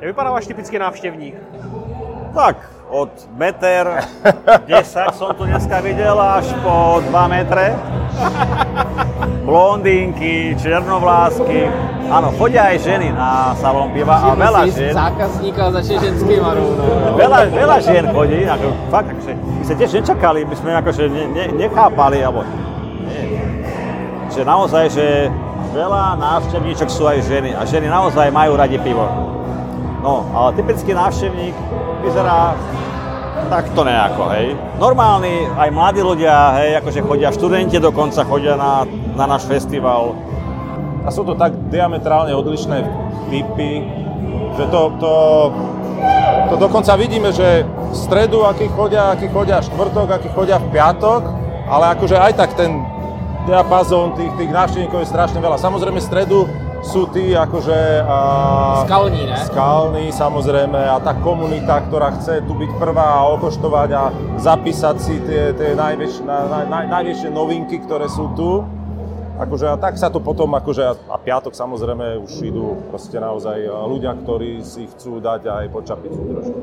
Jak 0.00 0.10
vypadá 0.10 0.30
váš 0.30 0.46
typický 0.46 0.78
návštěvník? 0.78 1.34
Tak, 2.34 2.79
od 2.90 3.10
meter 3.38 4.02
10 4.66 5.14
som 5.14 5.30
tu 5.38 5.46
dneska 5.46 5.78
videl 5.80 6.18
až 6.18 6.50
po 6.60 6.98
2 7.06 7.06
metre. 7.30 7.78
Blondínky, 9.46 10.58
černovlásky. 10.58 11.70
Áno, 12.10 12.34
chodia 12.34 12.74
aj 12.74 12.78
ženy 12.82 13.14
na 13.14 13.54
salón 13.62 13.94
piva 13.94 14.18
a 14.18 14.34
veľa 14.34 14.66
žien. 14.66 14.90
zákazníka 14.90 15.70
začne 15.70 15.96
ženským 16.02 16.42
rovno. 16.42 16.82
Veľa, 17.14 17.38
veľa 17.54 17.76
žien 17.78 18.04
chodí, 18.10 18.42
ako, 18.50 18.66
fakt, 18.90 19.08
akože, 19.14 19.32
my 19.38 19.62
sme 19.62 19.74
tiež 19.78 19.92
nečakali, 20.02 20.40
my 20.42 20.54
sme 20.58 20.70
akože 20.82 21.02
ne, 21.06 21.24
ne, 21.30 21.44
nechápali, 21.54 22.18
alebo 22.26 22.42
nie. 23.06 23.38
Že 24.34 24.42
naozaj, 24.42 24.84
že 24.90 25.06
veľa 25.70 26.18
návštevníčok 26.18 26.88
sú 26.90 27.06
aj 27.06 27.22
ženy 27.22 27.54
a 27.54 27.62
ženy 27.62 27.86
naozaj 27.86 28.34
majú 28.34 28.58
radi 28.58 28.78
pivo. 28.82 29.06
No, 30.02 30.26
ale 30.34 30.58
typický 30.58 30.90
návštevník 30.96 31.54
vyzerá 32.00 32.56
takto 33.50 33.82
nejako, 33.82 34.22
hej. 34.36 34.46
Normálni, 34.78 35.48
aj 35.58 35.68
mladí 35.74 36.00
ľudia, 36.04 36.54
hej, 36.62 36.70
akože 36.80 37.00
chodia, 37.02 37.34
študenti 37.34 37.82
dokonca 37.82 38.22
chodia 38.22 38.54
na, 38.54 38.86
na 39.18 39.24
náš 39.26 39.48
festival. 39.48 40.14
A 41.02 41.08
sú 41.08 41.26
to 41.26 41.34
tak 41.34 41.56
diametrálne 41.72 42.30
odlišné 42.36 42.84
typy, 43.32 43.82
že 44.54 44.64
to, 44.68 44.80
to, 45.00 45.12
to 46.52 46.54
dokonca 46.60 46.92
vidíme, 46.94 47.32
že 47.32 47.64
v 47.64 47.96
stredu, 47.96 48.46
aký 48.46 48.70
chodia, 48.70 49.16
aký 49.16 49.26
chodia 49.32 49.64
štvrtok, 49.64 50.08
aký 50.10 50.28
chodia 50.30 50.62
v 50.62 50.70
piatok, 50.70 51.22
ale 51.66 51.84
akože 51.98 52.16
aj 52.18 52.32
tak 52.38 52.54
ten 52.54 52.84
diapazón 53.48 54.14
tých, 54.14 54.30
tých 54.36 54.50
návštevníkov 54.52 55.02
je 55.02 55.10
strašne 55.10 55.40
veľa. 55.40 55.56
Samozrejme 55.58 55.98
stredu 55.98 56.46
sú 56.80 57.06
tí 57.12 57.36
akože... 57.36 58.04
A, 58.08 58.18
skalní, 58.88 59.28
ne? 59.28 59.36
Skalní, 59.46 60.04
samozrejme, 60.12 60.80
a 60.80 60.96
tá 61.00 61.12
komunita, 61.20 61.84
ktorá 61.86 62.16
chce 62.16 62.40
tu 62.48 62.56
byť 62.56 62.70
prvá 62.80 63.20
a 63.20 63.28
okoštovať 63.36 63.90
a 63.92 64.04
zapísať 64.40 64.96
si 64.98 65.20
tie, 65.24 65.52
tie 65.52 65.76
najväčšie, 65.76 66.22
naj, 66.24 66.66
naj, 66.66 66.84
najväčšie 66.88 67.28
novinky, 67.30 67.78
ktoré 67.84 68.08
sú 68.08 68.32
tu. 68.32 68.64
Akože, 69.40 69.72
a 69.72 69.76
tak 69.80 69.96
sa 69.96 70.12
to 70.12 70.20
potom, 70.20 70.52
akože, 70.52 70.84
a 71.08 71.16
piatok 71.16 71.56
samozrejme 71.56 72.20
už 72.20 72.44
idú 72.44 72.76
proste 72.92 73.16
naozaj 73.16 73.64
ľudia, 73.88 74.12
ktorí 74.12 74.60
si 74.60 74.84
chcú 74.84 75.16
dať 75.16 75.48
aj 75.48 75.64
počapicu 75.72 76.20
trošku. 76.28 76.58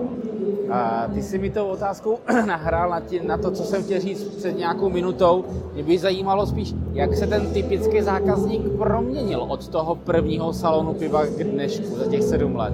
A 0.69 1.07
ty 1.09 1.23
si 1.23 1.41
mi 1.41 1.49
tou 1.49 1.73
otázkou 1.73 2.21
nahrál 2.45 2.89
na, 2.89 2.99
tě, 2.99 3.23
na 3.23 3.37
to, 3.37 3.51
co 3.51 3.63
jsem 3.63 3.83
chtěl 3.83 3.99
říct 3.99 4.23
před 4.23 4.57
nějakou 4.57 4.89
minutou. 4.89 5.45
Mě 5.73 5.83
by 5.83 5.97
zajímalo 5.97 6.45
spíš, 6.45 6.73
jak 6.93 7.15
se 7.15 7.27
ten 7.27 7.53
typický 7.53 8.01
zákazník 8.01 8.77
proměnil 8.77 9.41
od 9.41 9.67
toho 9.67 9.95
prvního 9.95 10.53
salonu 10.53 10.93
piva 10.93 11.25
k 11.25 11.43
dnešku 11.43 11.95
za 11.95 12.05
těch 12.05 12.23
sedm 12.23 12.55
let. 12.55 12.73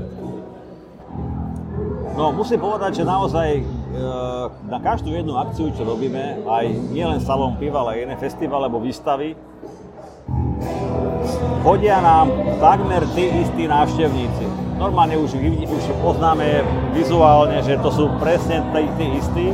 No 2.17 2.29
musím 2.29 2.61
povedať, 2.61 3.01
že 3.01 3.09
naozaj 3.09 3.57
e, 3.57 3.63
na 4.69 4.77
každú 4.77 5.09
jednu 5.09 5.33
akciu, 5.33 5.73
čo 5.73 5.81
robíme, 5.81 6.45
aj 6.45 6.93
nielen 6.93 7.17
salón 7.17 7.57
piva, 7.57 7.81
ale 7.81 7.97
aj 7.97 8.01
iné 8.05 8.15
festivaly 8.21 8.69
alebo 8.69 8.77
výstavy, 8.77 9.33
chodia 11.63 11.99
nám 12.03 12.31
takmer 12.59 13.03
tí 13.15 13.43
istí 13.43 13.67
návštevníci 13.67 14.63
normálne 14.83 15.15
už, 15.15 15.39
už 15.63 15.83
poznáme 16.03 16.59
vizuálne, 16.91 17.63
že 17.63 17.79
to 17.79 17.87
sú 17.87 18.11
presne 18.19 18.59
tí, 18.75 18.83
tí 18.99 19.05
istí. 19.15 19.47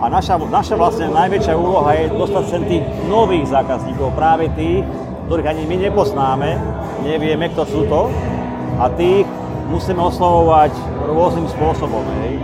A 0.00 0.08
naša, 0.08 0.38
naša 0.38 0.78
vlastne 0.78 1.12
najväčšia 1.12 1.58
úloha 1.58 1.92
je 1.98 2.14
dostať 2.16 2.44
sem 2.48 2.62
tých 2.64 2.84
nových 3.12 3.50
zákazníkov, 3.50 4.16
práve 4.16 4.48
tých, 4.56 4.86
ktorých 5.28 5.50
ani 5.52 5.62
my 5.68 5.76
nepoznáme, 5.90 6.48
nevieme, 7.04 7.52
kto 7.52 7.62
sú 7.68 7.80
to. 7.90 8.08
A 8.80 8.88
tých 8.96 9.28
musíme 9.68 10.00
oslovovať 10.00 10.72
rôznym 11.10 11.44
spôsobom. 11.50 12.06
Hej. 12.24 12.40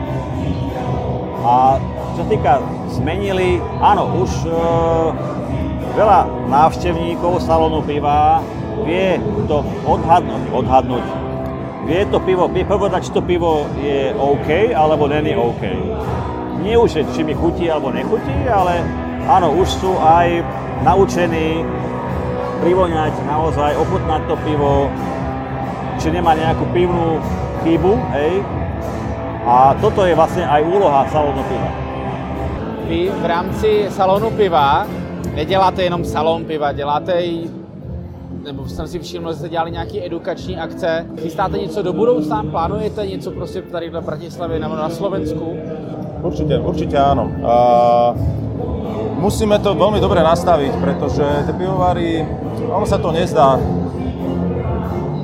A 1.40 1.78
čo 2.18 2.22
týka 2.28 2.60
zmenili, 2.90 3.62
áno, 3.80 4.18
už 4.18 4.30
e, 4.44 4.52
veľa 5.94 6.50
návštevníkov 6.50 7.42
salónu 7.42 7.80
piva 7.86 8.42
vie 8.82 9.16
to 9.46 9.62
odhadnúť, 9.86 10.42
odhadnúť 10.50 11.24
vie 11.84 12.00
to 12.08 12.18
pivo, 12.24 12.48
vie 12.48 12.64
povedať, 12.64 13.08
či 13.08 13.12
to 13.12 13.20
pivo 13.20 13.68
je 13.76 14.16
OK, 14.16 14.72
alebo 14.72 15.04
není 15.04 15.36
OK. 15.36 15.62
Nie 16.64 16.80
už, 16.80 17.04
či 17.12 17.20
mi 17.20 17.36
chutí 17.36 17.68
alebo 17.68 17.92
nechutí, 17.92 18.32
ale 18.48 18.80
áno, 19.28 19.52
už 19.52 19.68
sú 19.68 19.92
aj 20.00 20.40
naučení 20.80 21.60
privoňať 22.64 23.12
naozaj, 23.28 23.76
ochutnať 23.76 24.20
to 24.24 24.36
pivo, 24.48 24.88
či 26.00 26.08
nemá 26.08 26.32
nejakú 26.32 26.64
pivnú 26.72 27.20
chybu, 27.62 27.92
hej. 28.16 28.40
A 29.44 29.76
toto 29.76 30.08
je 30.08 30.16
vlastne 30.16 30.48
aj 30.48 30.64
úloha 30.64 31.04
salónu 31.12 31.44
piva. 31.44 31.70
vy 32.88 33.12
v 33.12 33.24
rámci 33.28 33.70
salonu 33.92 34.32
piva 34.32 34.88
neděláte 35.34 35.82
jenom 35.82 36.04
salon 36.04 36.44
piva, 36.44 36.72
děláte 36.72 37.12
i 37.22 37.50
nebo 38.44 38.68
jsem 38.68 38.86
si 38.86 38.98
všiml, 38.98 39.32
že 39.32 39.38
jste 39.38 39.48
dělali 39.48 39.70
nějaké 39.70 40.06
edukační 40.06 40.56
akce. 40.56 41.06
Chystáte 41.22 41.58
něco 41.58 41.82
do 41.82 41.92
budoucna? 41.92 42.44
Plánujete 42.50 43.06
něco 43.06 43.30
prostě 43.30 43.62
tady 43.62 43.90
na 43.90 44.00
Bratislavě 44.00 44.60
nebo 44.60 44.76
na 44.76 44.88
Slovensku? 44.90 45.56
Určite, 46.24 46.56
určite 46.56 46.96
áno. 46.96 47.28
A 47.44 47.56
musíme 49.20 49.60
to 49.60 49.76
veľmi 49.76 50.00
dobre 50.00 50.24
nastaviť, 50.24 50.72
pretože 50.80 51.20
tie 51.20 51.52
pivovary, 51.52 52.24
ono 52.64 52.88
sa 52.88 52.96
to 52.96 53.12
nezdá. 53.12 53.60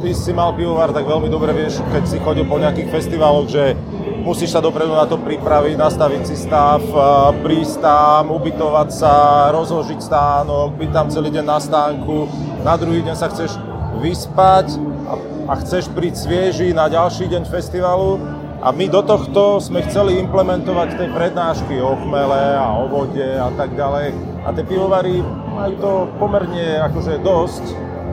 Ty 0.04 0.12
si 0.12 0.32
mal 0.36 0.52
pivovar, 0.52 0.92
tak 0.92 1.08
veľmi 1.08 1.32
dobre 1.32 1.56
vieš, 1.56 1.80
keď 1.88 2.04
si 2.04 2.20
chodil 2.20 2.44
po 2.44 2.60
nejakých 2.60 2.92
festivaloch, 2.92 3.48
že 3.48 3.80
musíš 4.20 4.52
sa 4.52 4.60
dopredu 4.60 4.92
na 4.92 5.08
to 5.08 5.16
pripraviť, 5.16 5.74
nastaviť 5.74 6.22
si 6.28 6.36
stav, 6.36 6.84
a 6.92 7.32
prísť 7.40 7.80
tam, 7.80 8.36
ubytovať 8.36 8.88
sa, 8.92 9.14
rozložiť 9.50 10.00
stánok, 10.00 10.76
byť 10.76 10.90
tam 10.92 11.06
celý 11.08 11.28
deň 11.32 11.44
na 11.44 11.58
stánku, 11.58 12.28
na 12.62 12.74
druhý 12.76 13.00
deň 13.00 13.16
sa 13.16 13.32
chceš 13.32 13.56
vyspať 14.00 14.76
a, 15.08 15.14
a 15.50 15.52
chceš 15.64 15.88
prísť 15.90 16.28
svieži 16.28 16.68
na 16.76 16.86
ďalší 16.86 17.26
deň 17.26 17.48
festivalu, 17.48 18.20
a 18.60 18.76
my 18.76 18.92
do 18.92 19.00
tohto 19.00 19.56
sme 19.56 19.80
chceli 19.88 20.20
implementovať 20.20 21.00
tie 21.00 21.08
prednášky 21.08 21.80
o 21.80 21.96
chmele 21.96 22.60
a 22.60 22.76
o 22.76 22.92
vode 22.92 23.24
a 23.24 23.48
tak 23.56 23.72
ďalej. 23.72 24.12
A 24.44 24.52
tie 24.52 24.68
pivovary 24.68 25.24
majú 25.56 25.72
to 25.80 25.92
pomerne 26.20 26.76
akože 26.84 27.24
dosť 27.24 27.64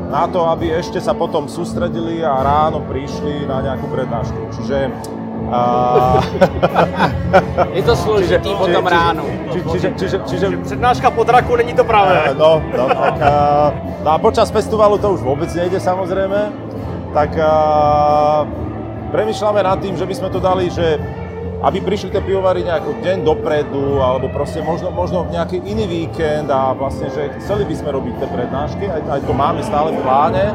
na 0.07 0.23
to, 0.31 0.47
aby 0.47 0.71
ešte 0.71 1.03
sa 1.03 1.11
potom 1.11 1.51
sústredili 1.51 2.23
a 2.23 2.39
ráno 2.39 2.79
prišli 2.79 3.43
na 3.43 3.59
nejakú 3.59 3.91
prednášku. 3.91 4.39
Čiže 4.55 4.87
a... 5.51 5.61
Je 7.77 7.83
to 7.83 7.95
složitý 7.95 8.51
potom 8.55 8.87
ráno. 8.87 9.23
Či, 9.51 9.59
čiže, 9.71 9.87
čiže, 9.97 10.17
čiže, 10.27 10.45
Přednáška 10.63 11.11
po 11.11 11.23
draku 11.23 11.55
není 11.55 11.73
to 11.73 11.83
pravé. 11.83 12.35
No, 12.37 12.61
no, 12.77 12.85
tak, 12.87 13.15
a, 13.21 13.33
no 14.03 14.09
a 14.11 14.17
počas 14.17 14.51
festivalu 14.51 14.97
to 14.97 15.13
už 15.15 15.21
vôbec 15.21 15.49
nejde 15.55 15.79
samozrejme. 15.79 16.51
Tak 17.13 17.31
a, 17.39 17.51
premyšľame 19.11 19.61
nad 19.63 19.77
tým, 19.79 19.95
že 19.95 20.05
by 20.05 20.13
sme 20.15 20.29
to 20.29 20.39
dali, 20.39 20.67
že 20.71 20.99
aby 21.57 21.81
prišli 21.81 22.13
tie 22.13 22.21
pivovary 22.21 22.61
nejako 22.61 23.01
deň 23.01 23.17
dopredu, 23.25 23.97
alebo 23.97 24.29
proste 24.29 24.61
možno, 24.61 24.93
možno 24.93 25.25
nejaký 25.29 25.57
iný 25.65 25.89
víkend 25.89 26.49
a 26.53 26.77
vlastne, 26.77 27.09
že 27.09 27.33
chceli 27.41 27.65
by 27.65 27.73
sme 27.73 27.89
robiť 27.93 28.13
tie 28.21 28.29
prednášky, 28.29 28.85
aj, 28.85 29.01
aj 29.09 29.21
to 29.25 29.33
máme 29.33 29.61
stále 29.65 29.89
v 29.93 29.99
pláne, 30.05 30.45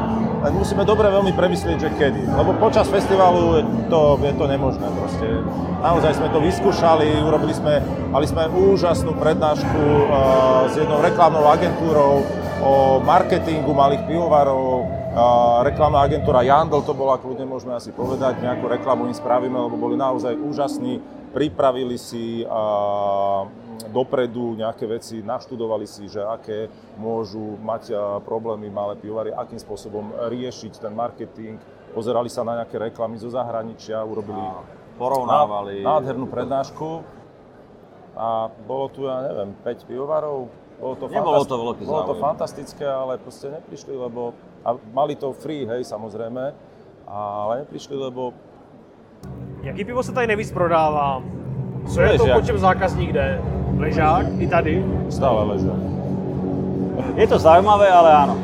len 0.43 0.53
musíme 0.59 0.83
dobre 0.83 1.07
veľmi 1.07 1.31
premyslieť, 1.35 1.77
že 1.79 1.89
kedy. 1.95 2.27
Lebo 2.27 2.51
počas 2.59 2.91
festivalu 2.91 3.59
je 3.59 3.63
to, 3.87 4.19
je 4.19 4.33
to 4.35 4.45
nemožné 4.47 4.87
proste. 4.91 5.27
Naozaj 5.79 6.19
sme 6.19 6.27
to 6.31 6.39
vyskúšali, 6.43 7.07
urobili 7.23 7.55
sme, 7.55 7.79
mali 8.11 8.27
sme 8.27 8.51
úžasnú 8.51 9.15
prednášku 9.15 9.83
uh, 9.83 10.67
s 10.67 10.75
jednou 10.75 10.99
reklamnou 10.99 11.47
agentúrou 11.47 12.23
o 12.63 12.99
marketingu 13.03 13.71
malých 13.75 14.07
pivovarov, 14.07 15.02
reklamná 15.63 16.01
agentúra 16.01 16.41
Jandl 16.41 16.81
to 16.81 16.93
bola, 16.97 17.21
kľudne 17.21 17.45
môžeme 17.45 17.77
asi 17.77 17.93
povedať, 17.93 18.41
nejakú 18.41 18.65
reklamu 18.65 19.05
im 19.05 19.15
spravíme, 19.15 19.55
lebo 19.55 19.77
boli 19.77 19.93
naozaj 19.93 20.33
úžasní, 20.33 20.97
pripravili 21.33 21.97
si 21.97 22.41
dopredu 23.93 24.57
nejaké 24.57 24.89
veci, 24.89 25.21
naštudovali 25.21 25.85
si, 25.85 26.09
že 26.09 26.21
aké 26.25 26.69
môžu 26.97 27.57
mať 27.61 27.93
problémy 28.25 28.69
malé 28.73 28.97
pivovary, 28.97 29.29
akým 29.33 29.61
spôsobom 29.61 30.13
riešiť 30.33 30.81
ten 30.81 30.93
marketing, 30.93 31.61
pozerali 31.93 32.29
sa 32.29 32.41
na 32.41 32.61
nejaké 32.61 32.81
reklamy 32.81 33.21
zo 33.21 33.29
zahraničia, 33.29 34.01
urobili 34.01 34.41
porovnávali. 34.97 35.81
nádhernú 35.81 36.29
prednášku. 36.29 37.01
A 38.13 38.45
bolo 38.69 38.93
tu, 38.93 39.09
ja 39.09 39.25
neviem, 39.25 39.57
5 39.65 39.89
pivovarov, 39.89 40.45
bolo 40.77 40.93
to, 41.01 41.05
Nebolo 41.09 41.41
to 41.45 41.57
veľký 41.57 41.81
bolo 41.81 42.13
to 42.13 42.15
fantastické, 42.21 42.85
ale 42.85 43.17
proste 43.17 43.49
neprišli, 43.49 43.93
lebo 43.97 44.37
a 44.65 44.75
mali 44.93 45.15
to 45.15 45.33
free, 45.33 45.67
hej, 45.67 45.83
samozrejme, 45.83 46.53
ale 47.07 47.57
neprišli, 47.59 47.95
lebo 47.97 48.33
Jaký 49.63 49.83
pivo 49.85 50.03
se 50.03 50.11
tady 50.11 50.27
nejvíc 50.27 50.51
prodává? 50.51 51.21
Co 51.87 52.01
je 52.01 52.17
to, 52.17 52.23
Ležák. 52.23 52.39
po 52.39 52.45
čem 52.45 52.57
zákazník 52.57 53.11
jde? 53.11 53.41
Ležák? 53.77 54.25
I 54.39 54.47
tady? 54.47 54.85
stále 55.09 55.43
ležia. 55.43 55.73
Je 57.15 57.27
to 57.27 57.39
zaujímavé, 57.39 57.89
ale 57.89 58.09
áno. 58.13 58.35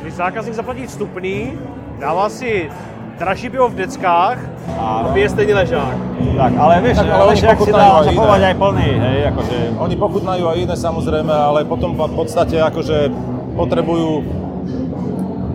Když 0.00 0.14
zákazník 0.14 0.54
zaplatí 0.54 0.86
vstupný, 0.86 1.52
dává 2.00 2.28
si 2.28 2.70
dražší 3.18 3.50
pivo 3.50 3.68
v 3.68 3.74
deckách 3.74 4.38
a 4.78 5.02
Áno. 5.02 5.10
pije 5.12 5.28
stejný 5.28 5.54
ležák. 5.54 5.96
Tak, 6.38 6.52
ale 6.56 6.74
vieš, 6.80 6.96
Tak, 7.02 7.10
ale 7.10 7.24
ležiak 7.34 7.58
si 7.60 7.72
dá 7.72 8.02
iné. 8.06 8.46
aj 8.46 8.54
plný, 8.54 8.88
hej, 8.94 9.18
akože... 9.34 9.56
Oni 9.78 9.94
pochutnajú 9.98 10.44
aj 10.48 10.56
iné 10.58 10.74
samozrejme, 10.78 11.34
ale 11.34 11.66
potom 11.66 11.98
v 11.98 12.14
podstate 12.14 12.62
akože 12.62 13.10
potrebujú 13.58 14.22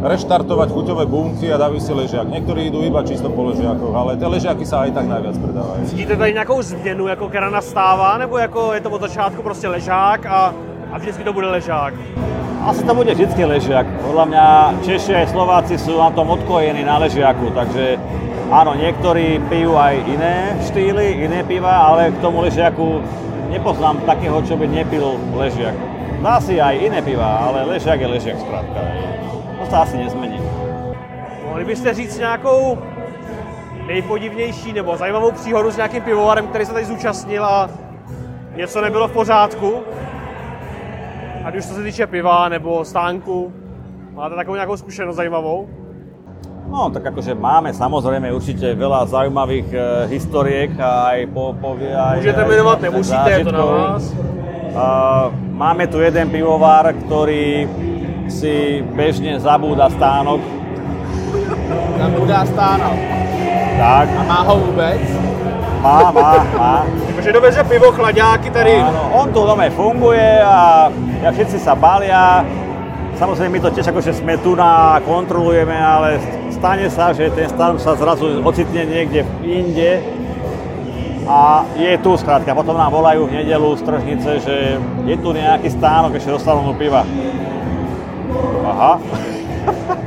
reštartovať 0.04 0.70
chuťové 0.76 1.08
bunky 1.08 1.48
a 1.48 1.56
dávajú 1.56 1.80
si 1.80 1.92
ležiak. 1.96 2.28
Niektorí 2.28 2.68
idú 2.68 2.84
iba 2.84 3.00
čisto 3.08 3.32
po 3.32 3.48
ležiakoch, 3.48 3.96
ale 3.96 4.20
tie 4.20 4.28
ležiaky 4.28 4.68
sa 4.68 4.84
aj 4.84 5.00
tak 5.00 5.08
najviac 5.08 5.36
predávajú. 5.40 5.82
Cítíte 5.88 6.16
tady 6.20 6.34
nějakou 6.34 6.62
změnu, 6.62 7.08
jako 7.08 7.26
která 7.30 7.50
nastává, 7.50 8.18
nebo 8.18 8.38
jako 8.38 8.74
je 8.74 8.82
to 8.82 8.90
od 8.90 9.02
začátku 9.02 9.42
prostě 9.42 9.68
ležák 9.68 10.26
a, 10.26 10.54
a 10.92 10.98
vždycky 10.98 11.24
to 11.24 11.34
bude 11.34 11.48
ležák? 11.48 11.94
Asi 12.64 12.84
to 12.84 12.96
bude 12.96 13.12
vždycky 13.14 13.46
ležiak. 13.46 13.88
Podľa 14.08 14.26
mňa 14.26 14.46
Češi 14.88 15.12
aj 15.16 15.28
Slováci 15.36 15.76
sú 15.76 16.00
na 16.00 16.12
tom 16.16 16.32
odkojení 16.32 16.84
na 16.88 16.96
ležiaku, 16.96 17.52
takže 17.52 18.00
áno, 18.48 18.72
niektorí 18.76 19.40
pijú 19.52 19.76
aj 19.76 20.00
iné 20.08 20.56
štýly, 20.72 21.28
iné 21.28 21.44
piva, 21.44 21.92
ale 21.92 22.16
k 22.16 22.24
tomu 22.24 22.40
ležiaku 22.40 23.04
nepoznám 23.52 24.00
takého, 24.08 24.40
čo 24.48 24.56
by 24.56 24.68
nepil 24.68 25.20
ležiak. 25.36 25.76
Dá 26.24 26.40
si 26.40 26.56
aj 26.56 26.80
iné 26.80 27.04
piva, 27.04 27.52
ale 27.52 27.68
ležiak 27.68 28.00
je 28.00 28.08
ležiak 28.08 28.40
skrátka. 28.40 28.80
To 29.74 29.82
sa 29.82 29.90
asi 29.90 29.98
nezmení. 29.98 30.38
Mohli 31.50 31.66
byste 31.66 31.94
říct 31.94 32.18
nějakou 32.18 32.78
nejpodivnější 33.88 34.74
nebo 34.74 34.98
zajímavou 34.98 35.32
příhodu 35.32 35.72
s 35.72 35.76
nějakým 35.76 36.02
pivovarem, 36.02 36.48
který 36.48 36.66
se 36.66 36.74
tady 36.74 36.86
zúčastnil 36.86 37.46
a 37.46 37.70
něco 38.56 38.82
nebylo 38.82 39.08
v 39.08 39.12
pořádku? 39.12 39.82
Ať 41.46 41.56
už 41.56 41.66
co 41.66 41.74
se 41.74 41.84
týče 41.84 42.08
piva 42.08 42.50
nebo 42.50 42.86
stánku. 42.86 43.54
Máte 44.14 44.36
takovou 44.36 44.56
nějakou 44.56 44.78
zkušenost 44.78 45.16
zajímavou? 45.16 45.70
No, 46.70 46.94
tak 46.94 47.10
akože 47.10 47.34
máme 47.34 47.74
samozrejme 47.74 48.30
určite 48.30 48.78
veľa 48.78 49.10
zaujímavých 49.10 49.68
e, 49.74 49.78
historiek 50.14 50.78
a 50.78 51.18
aj 51.18 51.34
po, 51.34 51.58
povie 51.58 51.98
aj... 51.98 52.22
Jmenovat, 52.22 52.78
tak 52.78 52.94
nemusíte, 52.94 53.30
je 53.42 53.46
to 53.46 53.52
na 53.52 53.66
vás. 53.66 54.04
Uh, 54.74 55.34
máme 55.54 55.90
tu 55.90 55.98
jeden 55.98 56.30
pivovar, 56.30 56.94
ktorý 56.94 57.66
si 58.28 58.84
bežne 58.96 59.40
zabúda 59.40 59.90
stánok. 59.90 60.40
Tam 61.98 62.12
bude 62.14 62.36
stáno. 62.48 62.90
Tak, 63.74 64.08
A 64.20 64.24
má 64.24 64.40
ho 64.46 64.56
vůbec? 64.60 65.02
má, 65.84 66.12
má, 66.12 66.48
má. 66.58 66.86
Takže 67.16 67.32
doveze 67.32 67.64
pivo, 67.64 67.92
chlaďáky 67.92 68.50
tady. 68.50 68.76
Áno, 68.80 69.10
on 69.14 69.28
tu 69.34 69.44
doma 69.44 69.70
funguje 69.70 70.42
a 70.42 70.88
ja 71.22 71.30
všetci 71.32 71.60
sa 71.60 71.76
balia. 71.76 72.46
Samozrejme, 73.20 73.52
my 73.54 73.60
to 73.60 73.70
tiež 73.76 73.92
akože 73.92 74.16
sme 74.16 74.40
tu 74.40 74.56
na 74.56 74.98
kontrolujeme, 75.06 75.76
ale 75.76 76.18
stane 76.50 76.90
sa, 76.90 77.14
že 77.14 77.30
ten 77.36 77.52
stánok 77.52 77.84
sa 77.84 77.94
zrazu 78.00 78.42
ocitne 78.42 78.88
niekde 78.88 79.28
inde 79.44 80.02
a 81.28 81.64
je 81.78 81.94
tu 82.00 82.16
skrátka. 82.18 82.56
Potom 82.56 82.76
nám 82.76 82.92
volajú 82.92 83.28
v 83.28 83.44
nedelu 83.44 83.70
z 83.78 83.82
tržnice, 83.84 84.30
že 84.44 84.56
je 85.08 85.16
tu 85.20 85.30
nejaký 85.32 85.70
stánok 85.72 86.16
ešte 86.16 86.32
do 86.32 86.40
salónu 86.40 86.74
piva. 86.76 87.06
Aha, 88.84 89.00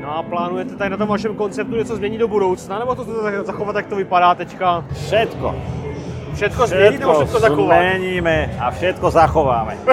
No 0.00 0.18
a 0.18 0.22
plánujete 0.22 0.76
tady 0.76 0.90
na 0.90 0.96
tom 0.96 1.08
vašem 1.08 1.34
konceptu 1.34 1.76
něco 1.76 1.96
změnit 1.96 2.18
do 2.18 2.28
budoucna, 2.28 2.78
nebo 2.78 2.94
to 2.94 3.04
chcete 3.04 3.42
zachovat, 3.44 3.76
jak 3.76 3.86
to 3.86 3.96
vypadá 3.96 4.34
teďka? 4.34 4.84
všetko. 4.92 5.54
Všetko 6.34 6.66
změnit 6.66 7.00
nebo 7.00 7.14
všetko 7.14 7.40
zachovat? 7.40 7.78
zmeníme 7.78 8.50
a 8.60 8.70
všetko 8.70 9.10
zachováme. 9.10 9.76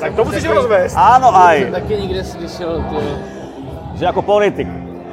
Tak 0.00 0.14
to 0.14 0.24
musíš 0.24 0.44
rozvést. 0.44 0.98
Áno 0.98 1.30
aj. 1.30 1.62
Jsem 1.62 1.72
taky 1.72 1.94
nikde 1.96 2.24
slyšel, 2.24 2.84
ty. 2.90 2.96
že 3.94 4.06
ako 4.10 4.22
politik, 4.26 4.66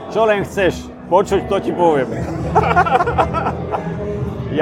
čo 0.10 0.26
len 0.26 0.42
chceš 0.42 0.90
počuť, 1.10 1.46
to 1.46 1.62
ti 1.62 1.70
poviem. 1.70 2.10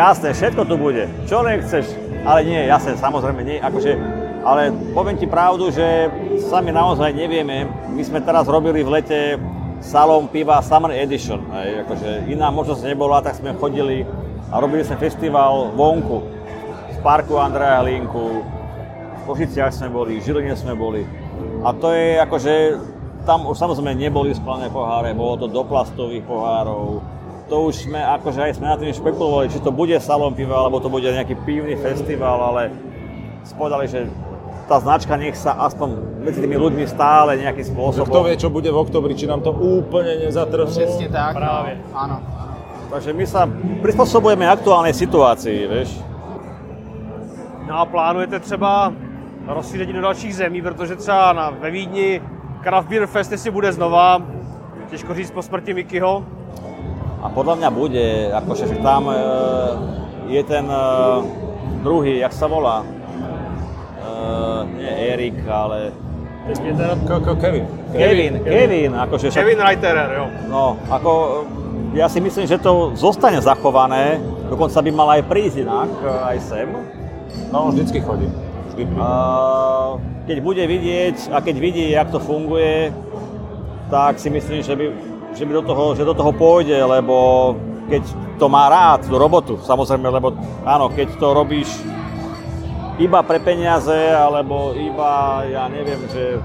jasné, 0.03 0.35
všetko 0.35 0.67
tu 0.67 0.75
bude, 0.75 1.07
čo 1.31 1.39
len 1.47 1.63
chceš, 1.63 1.95
ale 2.27 2.43
nie, 2.43 2.59
jasné, 2.67 2.99
samozrejme 2.99 3.39
nie, 3.39 3.63
akože, 3.63 3.95
ale 4.43 4.73
poviem 4.93 5.17
ti 5.17 5.27
pravdu, 5.29 5.69
že 5.73 6.09
sami 6.49 6.73
naozaj 6.73 7.13
nevieme, 7.13 7.69
my 7.93 8.01
sme 8.03 8.19
teraz 8.21 8.45
robili 8.45 8.83
v 8.83 8.99
lete 8.99 9.19
salón 9.81 10.25
piva 10.29 10.61
Summer 10.65 10.93
Edition, 10.93 11.45
hej, 11.53 11.85
akože 11.85 12.29
iná 12.33 12.49
možnosť 12.49 12.81
nebola, 12.85 13.21
tak 13.21 13.37
sme 13.37 13.53
chodili 13.57 14.01
a 14.49 14.57
robili 14.57 14.81
sme 14.81 14.97
festival 14.97 15.73
vonku, 15.75 16.17
v 16.97 16.97
parku 17.05 17.37
Andreja 17.37 17.85
Hlinku, 17.85 18.41
v 18.41 19.21
Košiciach 19.29 19.75
sme 19.75 19.93
boli, 19.93 20.17
v 20.17 20.25
Žiline 20.25 20.55
sme 20.57 20.73
boli. 20.73 21.05
A 21.61 21.69
to 21.75 21.93
je 21.93 22.17
akože, 22.17 22.53
tam 23.27 23.45
už 23.45 23.59
samozrejme 23.59 23.93
neboli 23.93 24.33
sklené 24.33 24.71
poháre, 24.73 25.13
bolo 25.13 25.45
to 25.45 25.47
do 25.51 25.61
plastových 25.61 26.25
pohárov. 26.25 27.03
to 27.47 27.71
už 27.71 27.87
sme, 27.87 27.99
akože 27.99 28.43
aj 28.43 28.59
sme 28.59 28.67
na 28.67 28.75
tým 28.75 28.91
špekulovali, 28.91 29.51
či 29.51 29.63
to 29.63 29.71
bude 29.71 29.95
salón 30.03 30.35
piva, 30.35 30.63
alebo 30.63 30.83
to 30.83 30.91
bude 30.91 31.07
nejaký 31.07 31.35
pivný 31.47 31.79
festival, 31.79 32.55
ale 32.55 32.71
spovedali, 33.47 33.87
že 33.87 34.11
tá 34.67 34.83
značka 34.83 35.15
nech 35.15 35.39
sa 35.39 35.55
aspoň 35.63 36.19
medzi 36.27 36.43
tými 36.43 36.59
ľuďmi 36.59 36.83
stále 36.91 37.39
nejakým 37.39 37.65
Že 37.65 37.71
spôsobom... 37.71 38.11
kto 38.11 38.21
vie, 38.27 38.35
čo 38.35 38.49
bude 38.51 38.67
v 38.67 38.77
oktobri, 38.77 39.15
či 39.15 39.23
nám 39.23 39.39
to 39.39 39.55
úplne 39.55 40.27
nezatrhnú. 40.27 40.67
Přesně 40.67 41.09
tak. 41.09 41.35
Právě. 41.35 41.79
No. 41.93 41.99
Ano. 41.99 42.17
Takže 42.91 43.11
my 43.11 43.25
sa 43.27 43.43
prispôsobujeme 43.83 44.47
aktuálnej 44.47 44.95
situácii, 44.95 45.67
vieš. 45.67 45.91
No 47.67 47.79
a 47.79 47.85
plánujete 47.85 48.39
třeba 48.39 48.93
rozšíření 49.47 49.93
do 49.93 50.01
dalších 50.01 50.35
zemí, 50.35 50.61
protože 50.61 50.95
třeba 50.95 51.33
na, 51.33 51.49
ve 51.49 51.71
Vídni 51.71 52.21
Craft 52.63 52.87
Beer 52.87 53.07
Fest 53.07 53.31
jestli 53.31 53.51
bude 53.51 53.71
znova, 53.71 54.21
těžko 54.89 55.13
říct 55.13 55.31
po 55.31 55.41
smrti 55.41 55.73
Mikyho. 55.73 56.23
A 57.23 57.27
podľa 57.33 57.55
mňa 57.59 57.69
bude, 57.73 58.29
akože 58.29 58.71
že 58.71 58.77
tam 58.79 59.09
e, 59.09 59.15
je 60.31 60.41
ten 60.43 60.69
e, 60.69 60.79
druhý, 61.83 62.21
jak 62.21 62.31
sa 62.31 62.47
volá? 62.47 62.85
E, 64.17 64.65
nie 64.77 64.91
Erik, 65.13 65.37
ale 65.45 65.93
teda 66.47 66.95
Ko- 67.05 67.21
ko- 67.21 67.37
Kevin. 67.37 67.65
Kevin, 67.91 68.33
Kevin, 68.43 68.91
akože 68.95 69.29
však- 69.29 69.43
Kevin 69.43 69.59
Reiterer, 69.59 70.09
jo. 70.17 70.25
No, 70.49 70.79
ako 70.89 71.11
ja 71.93 72.07
si 72.09 72.19
myslím, 72.23 72.47
že 72.47 72.57
to 72.57 72.95
zostane 72.95 73.37
zachované, 73.43 74.17
dokonca 74.49 74.79
by 74.81 74.91
mal 74.91 75.07
aj 75.19 75.21
prísť 75.27 75.57
inak, 75.67 75.91
e, 76.01 76.07
aj 76.33 76.37
sem. 76.41 76.69
No, 77.51 77.69
on 77.69 77.71
vždycky 77.75 77.99
chodí. 78.01 78.27
Vždy 78.73 78.83
príde. 78.87 79.01
A 79.01 79.09
keď 80.25 80.37
bude 80.41 80.63
vidieť 80.65 81.31
a 81.31 81.37
keď 81.43 81.55
vidí, 81.59 81.85
jak 81.91 82.09
to 82.09 82.19
funguje, 82.19 82.89
tak 83.91 84.19
si 84.19 84.27
myslím, 84.29 84.63
že 84.63 84.73
by, 84.75 84.85
že 85.35 85.43
by 85.45 85.51
do, 85.53 85.63
toho, 85.63 85.83
že 85.95 86.03
do 86.03 86.15
toho 86.15 86.31
pôjde, 86.31 86.75
lebo 86.75 87.55
keď 87.87 88.03
to 88.39 88.45
má 88.51 88.67
rád, 88.67 89.07
tú 89.07 89.15
robotu, 89.15 89.55
samozrejme, 89.63 90.11
lebo 90.11 90.35
áno, 90.67 90.91
keď 90.91 91.07
to 91.17 91.27
robíš 91.31 91.67
iba 92.97 93.19
pre 93.23 93.39
peniaze, 93.39 94.13
alebo 94.13 94.73
iba, 94.73 95.41
ja 95.45 95.69
neviem, 95.69 96.01
že, 96.09 96.41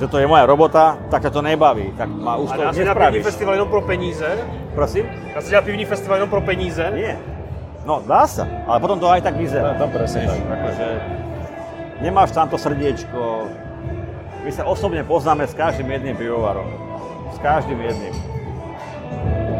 že 0.00 0.04
to 0.08 0.16
je 0.16 0.26
moja 0.26 0.48
robota, 0.48 0.96
tak 1.12 1.28
ťa 1.28 1.30
to 1.30 1.40
nebaví, 1.44 1.92
tak 1.96 2.08
ma 2.08 2.36
už 2.40 2.50
A 2.52 2.56
to 2.56 2.62
dá 2.64 2.72
se 2.72 2.82
dělat 2.82 2.94
pivní 2.94 3.20
nespravíš. 3.20 3.24
festival 3.24 3.54
jenom 3.54 3.68
pro 3.68 3.82
peníze? 3.82 4.28
Prosím? 4.74 5.04
Dá 5.34 5.40
se 5.40 5.50
dělat 5.50 5.64
pivní 5.64 5.84
festival 5.84 6.16
jenom 6.16 6.30
pro 6.30 6.40
peníze? 6.40 6.84
Nie. 6.94 7.16
No, 7.84 8.00
dá 8.00 8.24
sa, 8.24 8.48
ale 8.64 8.80
potom 8.80 8.96
to 8.96 9.12
aj 9.12 9.20
tak 9.20 9.36
vyzerá. 9.36 9.76
No, 9.76 9.92
presne 9.92 10.24
tak. 10.24 10.40
Akože 10.40 10.88
nemáš 12.00 12.32
tam 12.32 12.48
to 12.48 12.56
srdiečko. 12.56 13.44
My 14.40 14.50
sa 14.52 14.64
osobne 14.64 15.04
poznáme 15.04 15.44
s 15.44 15.52
každým 15.52 15.92
jedným 15.92 16.16
pivovarom. 16.16 16.64
S 17.28 17.36
každým 17.44 17.76
jedným. 17.76 18.16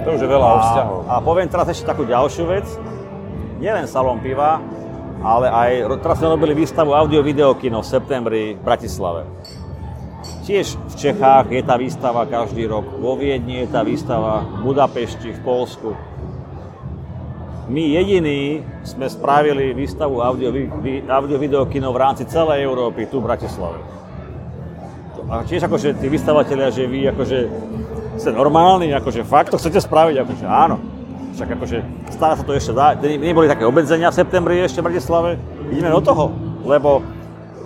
To 0.08 0.16
už 0.16 0.20
je 0.24 0.28
veľa 0.28 0.48
o 0.48 0.56
vzťahov. 0.56 0.98
A, 1.04 1.12
a 1.16 1.22
poviem 1.24 1.52
teraz 1.52 1.68
ešte 1.68 1.84
takú 1.84 2.08
ďalšiu 2.08 2.48
vec. 2.48 2.64
Nielen 3.60 3.84
salón 3.84 4.20
piva, 4.24 4.56
ale 5.22 5.46
aj 5.52 5.70
teraz 6.02 6.18
sme 6.18 6.32
robili 6.34 6.56
výstavu 6.56 6.90
audio-videokino 6.96 7.84
v 7.84 7.86
septembri 7.86 8.42
v 8.56 8.62
Bratislave. 8.64 9.28
Tiež 10.44 10.76
v 10.76 10.94
Čechách 10.96 11.48
je 11.52 11.62
tá 11.64 11.76
výstava 11.76 12.24
každý 12.28 12.68
rok, 12.68 12.84
vo 13.00 13.16
Viedni 13.16 13.64
je 13.64 13.68
tá 13.68 13.84
výstava, 13.84 14.44
v 14.44 14.72
Budapešti, 14.72 15.36
v 15.36 15.40
Polsku. 15.40 15.96
My 17.64 17.80
jediní 17.80 18.60
sme 18.84 19.08
spravili 19.08 19.72
výstavu 19.72 20.20
audio, 20.20 20.52
vi- 20.52 21.00
audio-videokino 21.00 21.88
v 21.92 21.98
rámci 22.00 22.28
celej 22.28 22.60
Európy, 22.60 23.08
tu 23.08 23.24
v 23.24 23.28
Bratislave. 23.32 23.80
A 25.32 25.40
tiež 25.48 25.64
akože 25.64 25.96
tí 25.96 26.12
vystavatelia, 26.12 26.68
že 26.68 26.84
vy 26.84 27.08
akože 27.08 27.38
ste 28.20 28.30
normálni, 28.36 28.92
akože 28.92 29.24
fakt 29.24 29.56
to 29.56 29.56
chcete 29.56 29.80
spraviť, 29.80 30.16
akože 30.20 30.44
áno. 30.44 30.76
Však 31.34 31.48
akože 31.58 31.78
stále 32.14 32.34
sa 32.38 32.44
to 32.46 32.54
ešte 32.54 32.70
dá, 32.70 32.94
ne- 32.94 33.18
neboli 33.18 33.50
také 33.50 33.66
obmedzenia 33.66 34.14
v 34.14 34.18
septembri 34.22 34.62
ešte 34.62 34.78
v 34.78 34.86
Bratislave, 34.86 35.30
ideme 35.66 35.90
do 35.90 35.98
toho, 35.98 36.30
lebo 36.62 37.02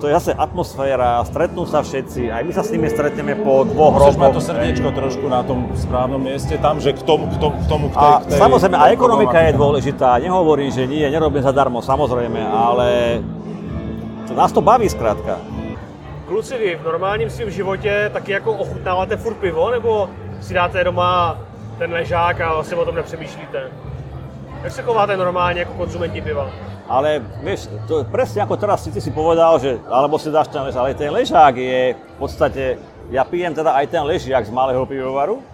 to 0.00 0.06
je 0.08 0.14
zase 0.14 0.32
atmosféra, 0.32 1.20
stretnú 1.26 1.66
sa 1.66 1.82
všetci, 1.84 2.32
aj 2.32 2.42
my 2.48 2.52
sa 2.54 2.62
s 2.64 2.70
nimi 2.70 2.86
stretneme 2.88 3.34
po 3.44 3.66
dvoch 3.66 3.98
Musíš 3.98 4.14
rokoch. 4.16 4.38
to 4.38 4.40
srdiečko 4.40 4.88
trošku 4.94 5.26
na 5.28 5.42
tom 5.42 5.68
správnom 5.74 6.22
mieste, 6.22 6.54
tam, 6.56 6.80
že 6.80 6.94
k 6.94 7.02
tomu, 7.02 7.26
k 7.28 7.36
tomu, 7.36 7.54
k 7.60 7.66
tomu 7.68 7.86
k 7.90 7.94
tej, 7.98 8.08
A 8.08 8.22
k 8.22 8.26
tej, 8.30 8.38
samozrejme, 8.40 8.76
a 8.78 8.84
ekonomika 8.94 9.38
je 9.42 9.52
dôležitá, 9.58 10.16
nehovorím, 10.22 10.70
že 10.70 10.86
nie, 10.86 11.04
nerobím 11.04 11.42
zadarmo, 11.42 11.82
samozrejme, 11.82 12.40
ale 12.40 13.20
to, 14.30 14.32
nás 14.32 14.54
to 14.54 14.62
baví 14.62 14.88
skrátka. 14.88 15.42
Kluci, 16.30 16.54
vy 16.56 16.78
v 16.78 16.84
normálním 16.84 17.30
svém 17.30 17.50
životě 17.50 18.10
taky 18.12 18.32
jako 18.32 18.52
ochutnáváte 18.52 19.16
furt 19.16 19.34
pivo, 19.42 19.70
nebo 19.70 20.08
si 20.40 20.54
dáte 20.54 20.84
doma 20.84 21.36
ten 21.78 21.92
ležák 21.92 22.40
a 22.40 22.54
vlastně 22.54 22.76
o 22.76 22.84
tom 22.84 22.94
nepřemýšlíte? 22.94 23.70
Jak 24.62 24.72
se 24.72 24.82
chováte 24.82 25.16
normálně 25.16 25.60
jako 25.60 25.72
konzumenti 25.72 26.20
piva? 26.20 26.50
Ale 26.88 27.20
vieš, 27.44 27.68
to 27.84 28.00
presne 28.08 28.40
ako 28.40 28.56
teraz 28.56 28.80
si 28.80 28.88
ty 28.88 28.96
si 28.96 29.12
povedal, 29.12 29.60
že 29.60 29.76
alebo 29.92 30.16
si 30.16 30.32
dáš 30.32 30.48
ten 30.48 30.64
ležák, 30.64 30.80
ale 30.80 30.96
ten 30.96 31.12
ležák 31.12 31.54
je 31.56 31.92
v 31.92 32.16
podstate, 32.16 32.80
ja 33.12 33.28
pijem 33.28 33.52
teda 33.52 33.76
aj 33.76 33.92
ten 33.92 34.00
ležiak 34.08 34.48
z 34.48 34.48
malého 34.48 34.88
pivovaru, 34.88 35.44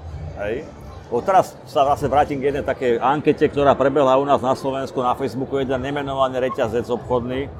hej. 0.47 0.63
Bo 1.11 1.19
teraz 1.27 1.59
sa 1.67 1.83
vlastne 1.83 2.07
vrátim 2.07 2.39
k 2.39 2.55
jednej 2.55 2.63
takej 2.63 3.03
ankete, 3.03 3.51
ktorá 3.51 3.75
prebehla 3.75 4.15
u 4.15 4.23
nás 4.23 4.39
na 4.39 4.55
Slovensku, 4.55 5.03
na 5.03 5.19
Facebooku, 5.19 5.59
jeden 5.59 5.83
nemenovaný 5.83 6.39
reťazec 6.39 6.87
obchodný 6.87 7.51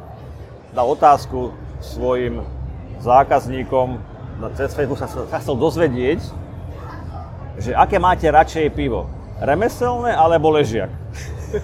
dal 0.71 0.87
otázku 0.87 1.51
svojim 1.83 2.47
zákazníkom, 3.03 3.99
cez 4.55 4.71
Facebook 4.71 5.03
sa, 5.03 5.11
sa 5.11 5.39
chcel 5.43 5.59
dozvedieť, 5.59 6.23
že 7.59 7.75
aké 7.75 7.99
máte 7.99 8.31
radšej 8.31 8.71
pivo, 8.71 9.11
remeselné 9.41 10.15
alebo 10.15 10.51
ležiak. 10.51 10.91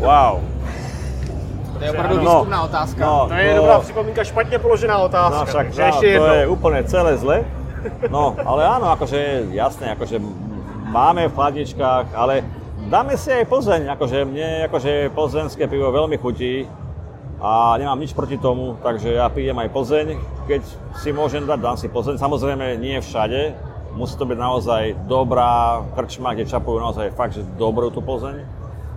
wow. 0.00 0.40
To 1.76 1.84
je 1.84 1.90
opravdu 1.92 2.16
No. 2.16 2.22
výzkumná 2.40 2.62
otázka. 2.62 3.00
No, 3.06 3.26
To 3.28 3.34
je 3.34 3.54
dobrá 3.54 3.80
připomínka, 3.80 4.24
špatně 4.24 4.58
položená 4.58 4.98
otázka. 4.98 5.38
No 5.40 5.46
však 5.46 5.76
no, 5.78 5.84
ještě 5.86 6.18
to 6.18 6.26
je 6.26 6.46
úplne 6.46 6.84
celé 6.84 7.16
zle. 7.16 7.44
No, 8.10 8.34
ale 8.46 8.66
áno, 8.66 8.90
akože 8.90 9.46
jasné, 9.54 9.94
akože 9.94 10.18
máme 10.90 11.28
v 11.28 11.34
chladničkách, 11.38 12.06
ale 12.18 12.42
dáme 12.90 13.14
si 13.14 13.30
aj 13.30 13.46
Plzeň, 13.46 13.94
akože 13.94 14.26
mne 14.26 14.66
akože 14.66 15.14
plzeňské 15.14 15.70
pivo 15.70 15.94
veľmi 15.94 16.18
chutí 16.18 16.66
a 17.36 17.76
nemám 17.76 18.00
nič 18.00 18.16
proti 18.16 18.40
tomu, 18.40 18.80
takže 18.80 19.12
ja 19.12 19.28
pijem 19.28 19.56
aj 19.60 19.68
Plzeň, 19.68 20.06
keď 20.48 20.62
si 20.96 21.12
môžem 21.12 21.44
dať, 21.44 21.58
dám 21.60 21.76
si 21.76 21.92
Plzeň, 21.92 22.16
samozrejme 22.16 22.80
nie 22.80 22.96
všade, 22.96 23.52
musí 23.92 24.16
to 24.16 24.24
byť 24.24 24.38
naozaj 24.40 24.82
dobrá 25.04 25.84
krčma, 25.92 26.32
kde 26.32 26.48
čapujú 26.48 26.80
naozaj 26.80 27.12
fakt, 27.12 27.36
že 27.36 27.44
dobrú 27.60 27.92
tú 27.92 28.00
Plzeň. 28.00 28.40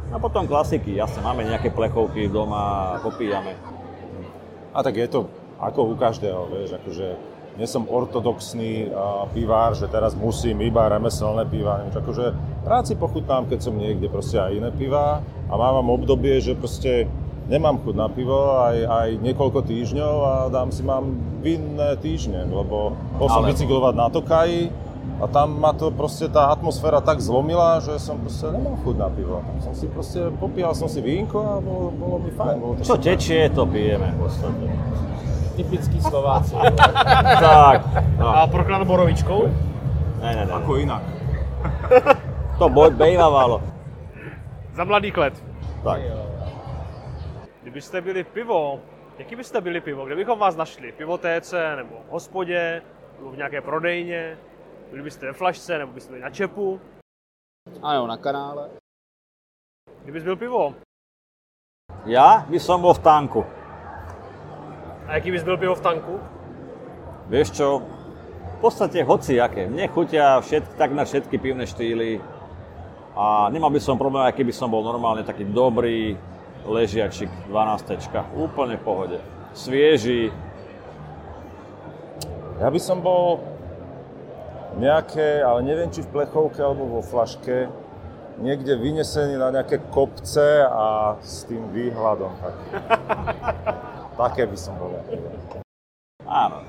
A 0.09 0.17
potom 0.17 0.47
klasiky, 0.47 0.97
jasne, 0.97 1.21
máme 1.21 1.45
nejaké 1.45 1.69
plechovky 1.69 2.31
doma, 2.31 2.97
popíjame. 3.03 3.53
A 4.73 4.81
tak 4.81 4.97
je 4.97 5.05
to 5.05 5.19
ako 5.59 5.91
u 5.91 5.95
každého, 5.99 6.47
vieš, 6.49 6.79
akože 6.79 7.07
nie 7.59 7.67
som 7.67 7.83
ortodoxný 7.91 8.87
a, 8.87 9.27
pivár, 9.35 9.75
že 9.75 9.91
teraz 9.91 10.15
musím 10.15 10.63
iba 10.63 10.87
remeselné 10.87 11.43
piva, 11.43 11.83
akože 11.91 12.31
rád 12.63 12.87
si 12.87 12.95
pochutnám, 12.95 13.51
keď 13.51 13.59
som 13.67 13.75
niekde 13.75 14.07
proste 14.07 14.39
aj 14.39 14.55
iné 14.55 14.71
piva 14.71 15.19
a 15.51 15.53
mám 15.59 15.91
obdobie, 15.91 16.39
že 16.39 16.55
proste 16.55 17.11
nemám 17.49 17.81
chuť 17.81 17.95
na 17.97 18.07
pivo 18.07 18.37
aj, 18.61 18.77
aj 18.79 19.07
niekoľko 19.19 19.59
týždňov 19.65 20.15
a 20.21 20.33
dám 20.47 20.69
si 20.69 20.85
mám 20.85 21.09
vinné 21.41 21.97
týždne, 21.97 22.45
lebo 22.45 22.93
bol 23.17 23.27
som 23.27 23.41
Ale- 23.41 23.51
bicyklovať 23.51 23.93
na 23.97 24.07
Tokaji 24.07 24.61
a 25.19 25.27
tam 25.27 25.59
ma 25.59 25.73
to 25.73 25.91
proste 25.91 26.29
tá 26.29 26.47
atmosféra 26.47 27.01
tak 27.01 27.19
zlomila, 27.19 27.81
že 27.81 27.99
som 27.99 28.15
proste 28.15 28.47
nemal 28.47 28.79
chuť 28.79 28.95
na 28.95 29.09
pivo. 29.09 29.43
Som 29.59 29.73
si 29.73 29.89
proste, 29.89 30.31
popíjal 30.31 30.71
som 30.71 30.87
si 30.87 31.01
vínko 31.01 31.35
a 31.35 31.53
bolo, 31.59 31.91
bolo 31.91 32.15
mi 32.21 32.31
fajn. 32.31 32.55
Bolo 32.55 32.73
to 32.77 32.85
Čo 32.85 32.95
super. 32.95 33.03
tečie, 33.03 33.51
to 33.51 33.67
pijeme 33.67 34.15
v 34.15 34.17
podstate. 34.21 34.65
Typický 35.57 35.97
Slováci. 35.99 36.55
Tak, 37.39 37.79
no. 38.15 38.27
A 38.29 38.47
proklat 38.47 38.87
borovičkou? 38.87 39.39
Ne, 40.21 40.29
ne, 40.29 40.43
ne. 40.45 40.53
Ako 40.53 40.71
inak. 40.77 41.03
To 42.55 42.67
boj 42.67 42.91
bejvávalo. 42.91 43.59
Za 44.71 44.83
mladých 44.83 45.15
let. 45.17 45.35
Tak. 45.83 45.99
Kdybyste 47.69 48.01
byli 48.01 48.23
pivo, 48.23 48.81
jaký 49.17 49.35
byste 49.35 49.61
byli 49.61 49.81
pivo? 49.81 50.05
Kde 50.05 50.15
bychom 50.15 50.39
vás 50.39 50.55
našli? 50.55 50.91
Pivotéce 50.91 51.75
nebo 51.75 52.01
v 52.07 52.09
hospodě? 52.09 52.81
Nebo 53.17 53.31
v 53.31 53.37
nějaké 53.37 53.61
prodejně? 53.61 54.37
Byli 54.89 55.03
byste 55.03 55.25
ve 55.25 55.33
flašce 55.33 55.77
nebo 55.77 55.93
byste 55.93 56.09
byli 56.09 56.21
na 56.21 56.29
čepu? 56.29 56.81
Ano, 57.81 58.07
na 58.07 58.17
kanále. 58.17 58.69
Kdybys 60.03 60.23
byl 60.23 60.35
pivo? 60.35 60.73
Ja 62.09 62.41
by 62.49 62.57
som 62.57 62.81
bol 62.81 62.97
v 62.97 63.05
tanku. 63.05 63.45
A 65.05 65.21
jaký 65.21 65.31
bys 65.31 65.43
byl 65.43 65.57
pivo 65.57 65.75
v 65.75 65.81
tanku? 65.81 66.19
Vieš 67.29 67.51
čo? 67.53 67.85
V 68.57 68.65
podstate 68.65 69.05
hociaké. 69.05 69.69
Mne 69.69 69.93
chutia 69.93 70.41
všetky, 70.41 70.73
takmer 70.73 71.05
všetky 71.05 71.37
pivné 71.37 71.69
štýly. 71.69 72.17
A 73.13 73.53
nemal 73.53 73.69
by 73.69 73.77
som 73.77 74.01
problém, 74.01 74.25
aj 74.25 74.33
keby 74.33 74.49
som 74.49 74.73
bol 74.73 74.81
normálne 74.81 75.21
taký 75.21 75.45
dobrý 75.45 76.17
ležiačik 76.67 77.29
12. 77.47 78.09
Úplne 78.35 78.75
v 78.79 78.83
pohode. 78.83 79.17
Svieži. 79.55 80.33
Ja 82.59 82.67
by 82.67 82.79
som 82.79 82.99
bol 82.99 83.39
nejaké, 84.79 85.43
ale 85.43 85.63
neviem, 85.63 85.91
či 85.91 86.03
v 86.03 86.11
plechovke 86.11 86.59
alebo 86.59 86.99
vo 86.99 87.01
flaške, 87.03 87.71
niekde 88.39 88.75
vynesený 88.79 89.35
na 89.35 89.51
nejaké 89.51 89.83
kopce 89.91 90.63
a 90.67 91.15
s 91.19 91.43
tým 91.47 91.71
výhľadom. 91.71 92.31
Tak. 92.39 92.55
Také 94.27 94.43
by 94.47 94.57
som 94.59 94.75
povedal. 94.75 95.03
Áno. 96.27 96.63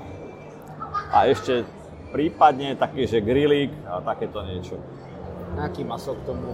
A 1.11 1.27
ešte 1.27 1.67
prípadne 2.15 2.75
taký, 2.75 3.07
že 3.07 3.23
grilík 3.23 3.71
a 3.87 3.99
takéto 4.03 4.43
niečo. 4.43 4.79
Nějaký 5.55 5.83
maso 5.83 6.15
k 6.15 6.23
tomu 6.23 6.47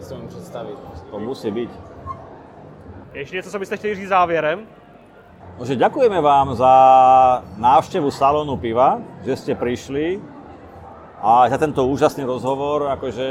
si 0.00 0.14
umím 0.14 0.28
představit. 0.28 0.78
To 1.10 1.20
musí 1.20 1.50
byť. 1.50 1.87
Ještě 3.12 3.36
něco, 3.36 3.50
co 3.50 3.58
byste 3.58 3.76
chtěli 3.76 3.94
říct 3.94 4.08
závěrem? 4.08 4.66
Že 5.64 5.76
ďakujeme 5.76 6.20
vám 6.20 6.54
za 6.54 6.72
návštevu 7.56 8.10
salónu 8.10 8.56
piva, 8.56 9.02
že 9.26 9.36
ste 9.36 9.52
prišli 9.58 10.22
a 11.18 11.50
za 11.50 11.58
tento 11.58 11.82
úžasný 11.82 12.22
rozhovor, 12.24 12.86
akože 12.94 13.26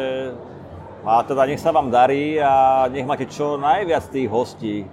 a 1.08 1.24
teda 1.24 1.48
nech 1.48 1.64
sa 1.64 1.72
vám 1.72 1.88
darí 1.88 2.36
a 2.36 2.84
nech 2.92 3.08
máte 3.08 3.32
čo 3.32 3.56
najviac 3.56 4.12
tých 4.12 4.28
hostí, 4.28 4.84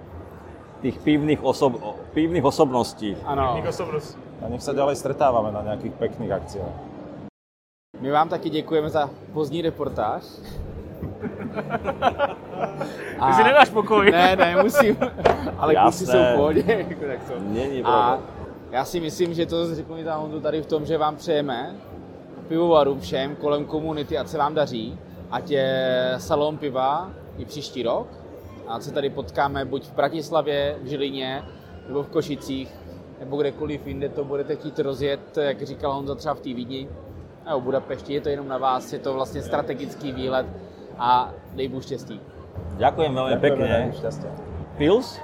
tých 0.78 0.94
pivných, 1.02 1.42
osob, 1.42 1.74
pivných 2.14 2.46
osobností. 2.46 3.18
Ano, 3.26 3.58
osobnost. 3.66 4.14
A 4.38 4.46
nech 4.46 4.62
sa 4.62 4.70
ďalej 4.70 4.94
stretávame 4.94 5.50
na 5.50 5.66
nejakých 5.66 5.94
pekných 5.98 6.30
akciách. 6.30 6.74
my 8.04 8.10
vám 8.10 8.28
taky 8.28 8.50
děkujeme 8.50 8.90
za 8.90 9.10
pozdní 9.32 9.62
reportáž. 9.62 10.22
Ty 13.26 13.32
si 13.32 13.44
nedáš 13.44 13.68
pokoj. 13.68 14.10
Ne, 14.10 14.36
ne, 14.36 14.62
musím. 14.62 14.96
Ale 15.58 15.74
kluci 15.74 16.06
jsou 16.06 16.18
v 16.18 16.36
pohodě. 16.36 16.64
jako 16.88 17.04
tak 17.06 17.24
to. 17.28 17.32
Není 17.40 17.82
A 17.84 18.18
já 18.70 18.84
si 18.84 19.00
myslím, 19.00 19.34
že 19.34 19.46
to 19.46 19.66
ta 20.04 20.16
Honzu 20.16 20.40
tady 20.40 20.62
v 20.62 20.66
tom, 20.66 20.86
že 20.86 20.98
vám 20.98 21.16
přejeme 21.16 21.74
pivovarům 22.48 23.00
všem 23.00 23.36
kolem 23.36 23.64
komunity, 23.64 24.18
ať 24.18 24.28
se 24.28 24.38
vám 24.38 24.54
daří, 24.54 24.98
ať 25.30 25.50
je 25.50 26.14
salon 26.18 26.58
piva 26.58 27.10
i 27.38 27.44
příští 27.44 27.82
rok. 27.82 28.06
A 28.68 28.74
ať 28.74 28.82
se 28.82 28.92
tady 28.92 29.10
potkáme 29.10 29.64
buď 29.64 29.86
v 29.86 29.92
Bratislavě, 29.94 30.76
v 30.82 30.86
Žilině, 30.86 31.42
nebo 31.88 32.02
v 32.02 32.08
Košicích, 32.08 32.74
nebo 33.20 33.36
kdekoliv 33.36 33.86
jinde 33.86 34.08
to 34.08 34.24
budete 34.24 34.56
chtít 34.56 34.78
rozjet, 34.78 35.38
jak 35.38 35.62
říkal 35.62 35.92
Honza, 35.92 36.14
třeba 36.14 36.34
v 36.34 36.40
té 36.40 36.54
Vídni, 36.54 36.88
nebo 37.46 37.60
v 37.60 37.62
Budapešti, 37.62 38.14
je 38.14 38.20
to 38.20 38.28
jenom 38.28 38.48
na 38.48 38.58
vás, 38.58 38.92
je 38.92 38.98
to 38.98 39.14
vlastně 39.14 39.42
strategický 39.42 40.12
výlet 40.12 40.46
a 40.98 41.30
dej 41.54 41.68
Bůh 41.68 41.82
štěstí. 41.82 42.20
Ďakujem 42.78 43.12
veľmi 43.14 43.36
pekne. 43.38 43.92
Šťastie. 43.94 44.30
Pils? 44.78 45.18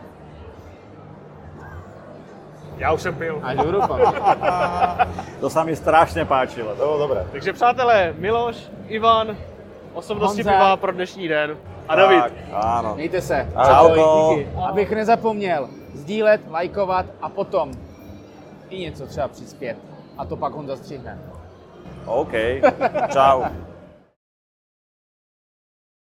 Já 2.79 2.93
už 2.93 3.03
jsem 3.03 3.15
pil. 3.15 3.39
Až 3.43 3.57
do 3.57 3.63
Evropa. 3.63 3.97
To 5.41 5.51
sa 5.51 5.65
mi 5.65 5.77
strašne 5.77 6.25
páčilo. 6.25 6.73
To 6.75 6.83
bolo 6.87 6.99
dobré. 6.99 7.27
Takže 7.33 7.53
přátelé, 7.53 8.15
Miloš, 8.19 8.57
Ivan, 8.89 9.37
osobnosti 9.95 10.43
Honza. 10.43 10.53
piva 10.53 10.77
pro 10.77 10.93
dnešní 10.93 11.29
den. 11.29 11.57
A 11.89 11.97
David. 11.97 12.33
Áno. 12.53 12.95
Mějte 12.95 13.21
se. 13.21 13.49
Čauko. 13.67 14.39
Abych 14.69 14.91
nezapomněl, 14.93 15.69
sdílet, 15.95 16.41
lajkovat 16.51 17.07
a 17.23 17.29
potom 17.29 17.73
i 18.71 18.79
něco 18.81 19.07
třeba 19.07 19.29
přispět. 19.29 19.77
A 20.19 20.25
to 20.25 20.37
pak 20.37 20.53
Honza 20.53 20.77
střihne. 20.77 21.19
OK. 22.07 22.33
Čau. 23.13 23.43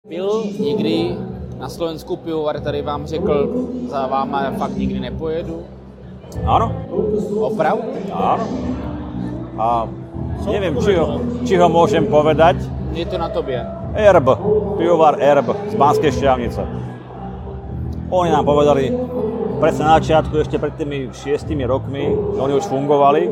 Byl 0.08 0.44
někdy 0.60 1.16
na 1.60 1.70
Slovensku 1.70 2.16
pivovar, 2.16 2.60
tady 2.60 2.82
vám 2.82 3.08
řekl, 3.08 3.68
za 3.90 4.08
váma 4.08 4.52
fakt 4.52 4.78
nikdy 4.78 5.00
nepojedu. 5.00 5.64
Áno? 6.48 6.72
Opravdu? 7.40 7.92
Áno. 8.16 8.46
A 9.60 9.84
neviem, 10.48 10.80
či 10.80 10.96
ho, 10.96 11.20
či 11.44 11.60
ho 11.60 11.68
môžem 11.68 12.08
povedať. 12.08 12.56
Je 12.96 13.04
to 13.04 13.20
na 13.20 13.28
tobě. 13.28 13.60
Erb, 14.00 14.28
pivovar 14.80 15.20
Erb 15.20 15.52
z 15.68 15.76
Banskej 15.76 16.12
Šťavnice. 16.16 16.64
Oni 18.08 18.32
nám 18.32 18.48
povedali 18.48 18.96
presne 19.60 19.92
na 19.92 20.00
začiatku, 20.00 20.40
ešte 20.40 20.56
pred 20.56 20.72
tými 20.80 21.12
šiestimi 21.12 21.68
rokmi, 21.68 22.16
oni 22.40 22.54
už 22.56 22.64
fungovali, 22.72 23.28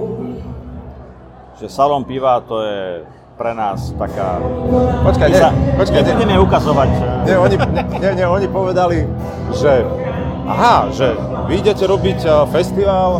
že 1.55 1.71
salón 1.71 2.03
piva 2.03 2.43
to 2.43 2.59
je 2.59 3.07
pre 3.35 3.51
nás 3.51 3.91
taká... 3.99 4.39
Počkaj, 5.03 5.27
nie, 5.27 5.39
sa 5.39 5.51
počkaj, 5.75 6.01
nie. 6.01 6.07
nebudeme 6.07 6.35
ukazovať. 6.39 6.89
Nie, 7.27 7.35
oni, 7.35 7.55
nie, 7.99 8.11
nie, 8.15 8.25
oni 8.25 8.47
povedali, 8.47 9.03
že 9.51 9.83
aha, 10.47 10.87
že 10.95 11.19
vy 11.51 11.59
idete 11.59 11.83
robiť 11.83 12.19
a, 12.23 12.47
festival 12.47 13.09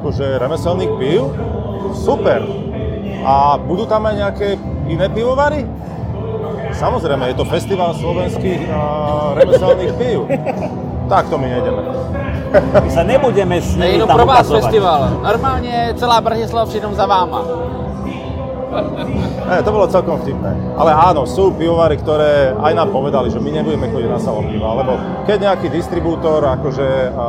akože 0.00 0.40
remeselných 0.40 0.92
pív, 0.96 1.28
super. 1.92 2.40
A 3.20 3.60
budú 3.60 3.84
tam 3.84 4.08
aj 4.08 4.14
nejaké 4.16 4.48
iné 4.88 5.06
pivovary? 5.12 5.68
Samozrejme, 6.72 7.28
je 7.28 7.36
to 7.36 7.44
festival 7.52 7.92
slovenských 8.00 8.64
a, 8.72 8.80
remeselných 9.36 9.92
pív. 10.00 10.24
Tak 11.08 11.28
to 11.28 11.36
my 11.36 11.48
nejdeme. 11.52 11.82
My 12.80 12.88
sa 12.88 13.04
nebudeme 13.04 13.60
s 13.60 13.76
nimi 13.76 14.00
tam 14.08 14.16
pro 14.16 14.24
vás 14.24 14.48
ukazovať. 14.48 14.60
festival. 14.64 15.00
Normálně 15.20 15.92
celá 16.00 16.20
Bratislava 16.20 16.66
přijdou 16.66 16.94
za 16.96 17.06
váma. 17.06 17.44
Ne, 19.48 19.64
to 19.64 19.70
bolo 19.72 19.88
celkom 19.88 20.20
vtipné. 20.20 20.76
Ale 20.76 20.92
áno, 20.92 21.24
sú 21.24 21.56
pivovary, 21.56 21.96
ktoré 21.96 22.52
aj 22.52 22.72
nám 22.76 22.92
povedali, 22.92 23.32
že 23.32 23.40
my 23.40 23.48
nebudeme 23.48 23.88
chodiť 23.88 24.10
na 24.12 24.20
salón 24.20 24.52
piva, 24.52 24.76
lebo 24.76 24.92
keď 25.24 25.38
nejaký 25.48 25.72
distribútor 25.72 26.44
akože 26.44 26.88
a, 27.16 27.28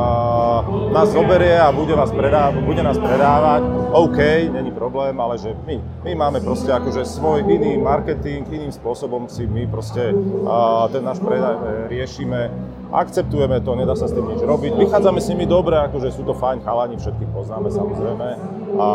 nás 0.92 1.08
zoberie 1.08 1.56
a 1.56 1.72
bude, 1.72 1.96
vás 1.96 2.12
predávať, 2.12 2.60
bude 2.60 2.82
nás 2.84 3.00
predávať, 3.00 3.64
OK, 3.96 4.18
není 4.52 4.68
problém, 4.68 5.16
ale 5.16 5.40
že 5.40 5.56
my, 5.64 5.80
my 6.04 6.12
máme 6.12 6.38
proste 6.44 6.68
akože 6.68 7.08
svoj 7.08 7.48
iný 7.48 7.80
marketing, 7.80 8.44
iným 8.52 8.72
spôsobom 8.72 9.24
si 9.32 9.48
my 9.48 9.64
proste 9.64 10.12
a, 10.44 10.86
ten 10.92 11.00
náš 11.00 11.24
predaj 11.24 11.56
e, 11.56 11.60
riešime, 11.88 12.52
akceptujeme 12.92 13.64
to, 13.64 13.72
nedá 13.80 13.96
sa 13.96 14.10
s 14.10 14.12
tým 14.12 14.28
nič 14.28 14.44
robiť, 14.44 14.76
vychádzame 14.76 15.24
s 15.24 15.30
nimi 15.32 15.48
dobre, 15.48 15.80
akože 15.88 16.12
sú 16.12 16.26
to 16.28 16.36
fajn 16.36 16.60
chalani, 16.60 17.00
všetkých 17.00 17.30
poznáme 17.32 17.72
samozrejme 17.72 18.28
a 18.76 18.86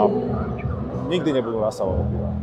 nikdy 1.10 1.30
nebudú 1.34 1.58
na 1.62 1.72
salóne 1.72 2.06
piva. 2.10 2.35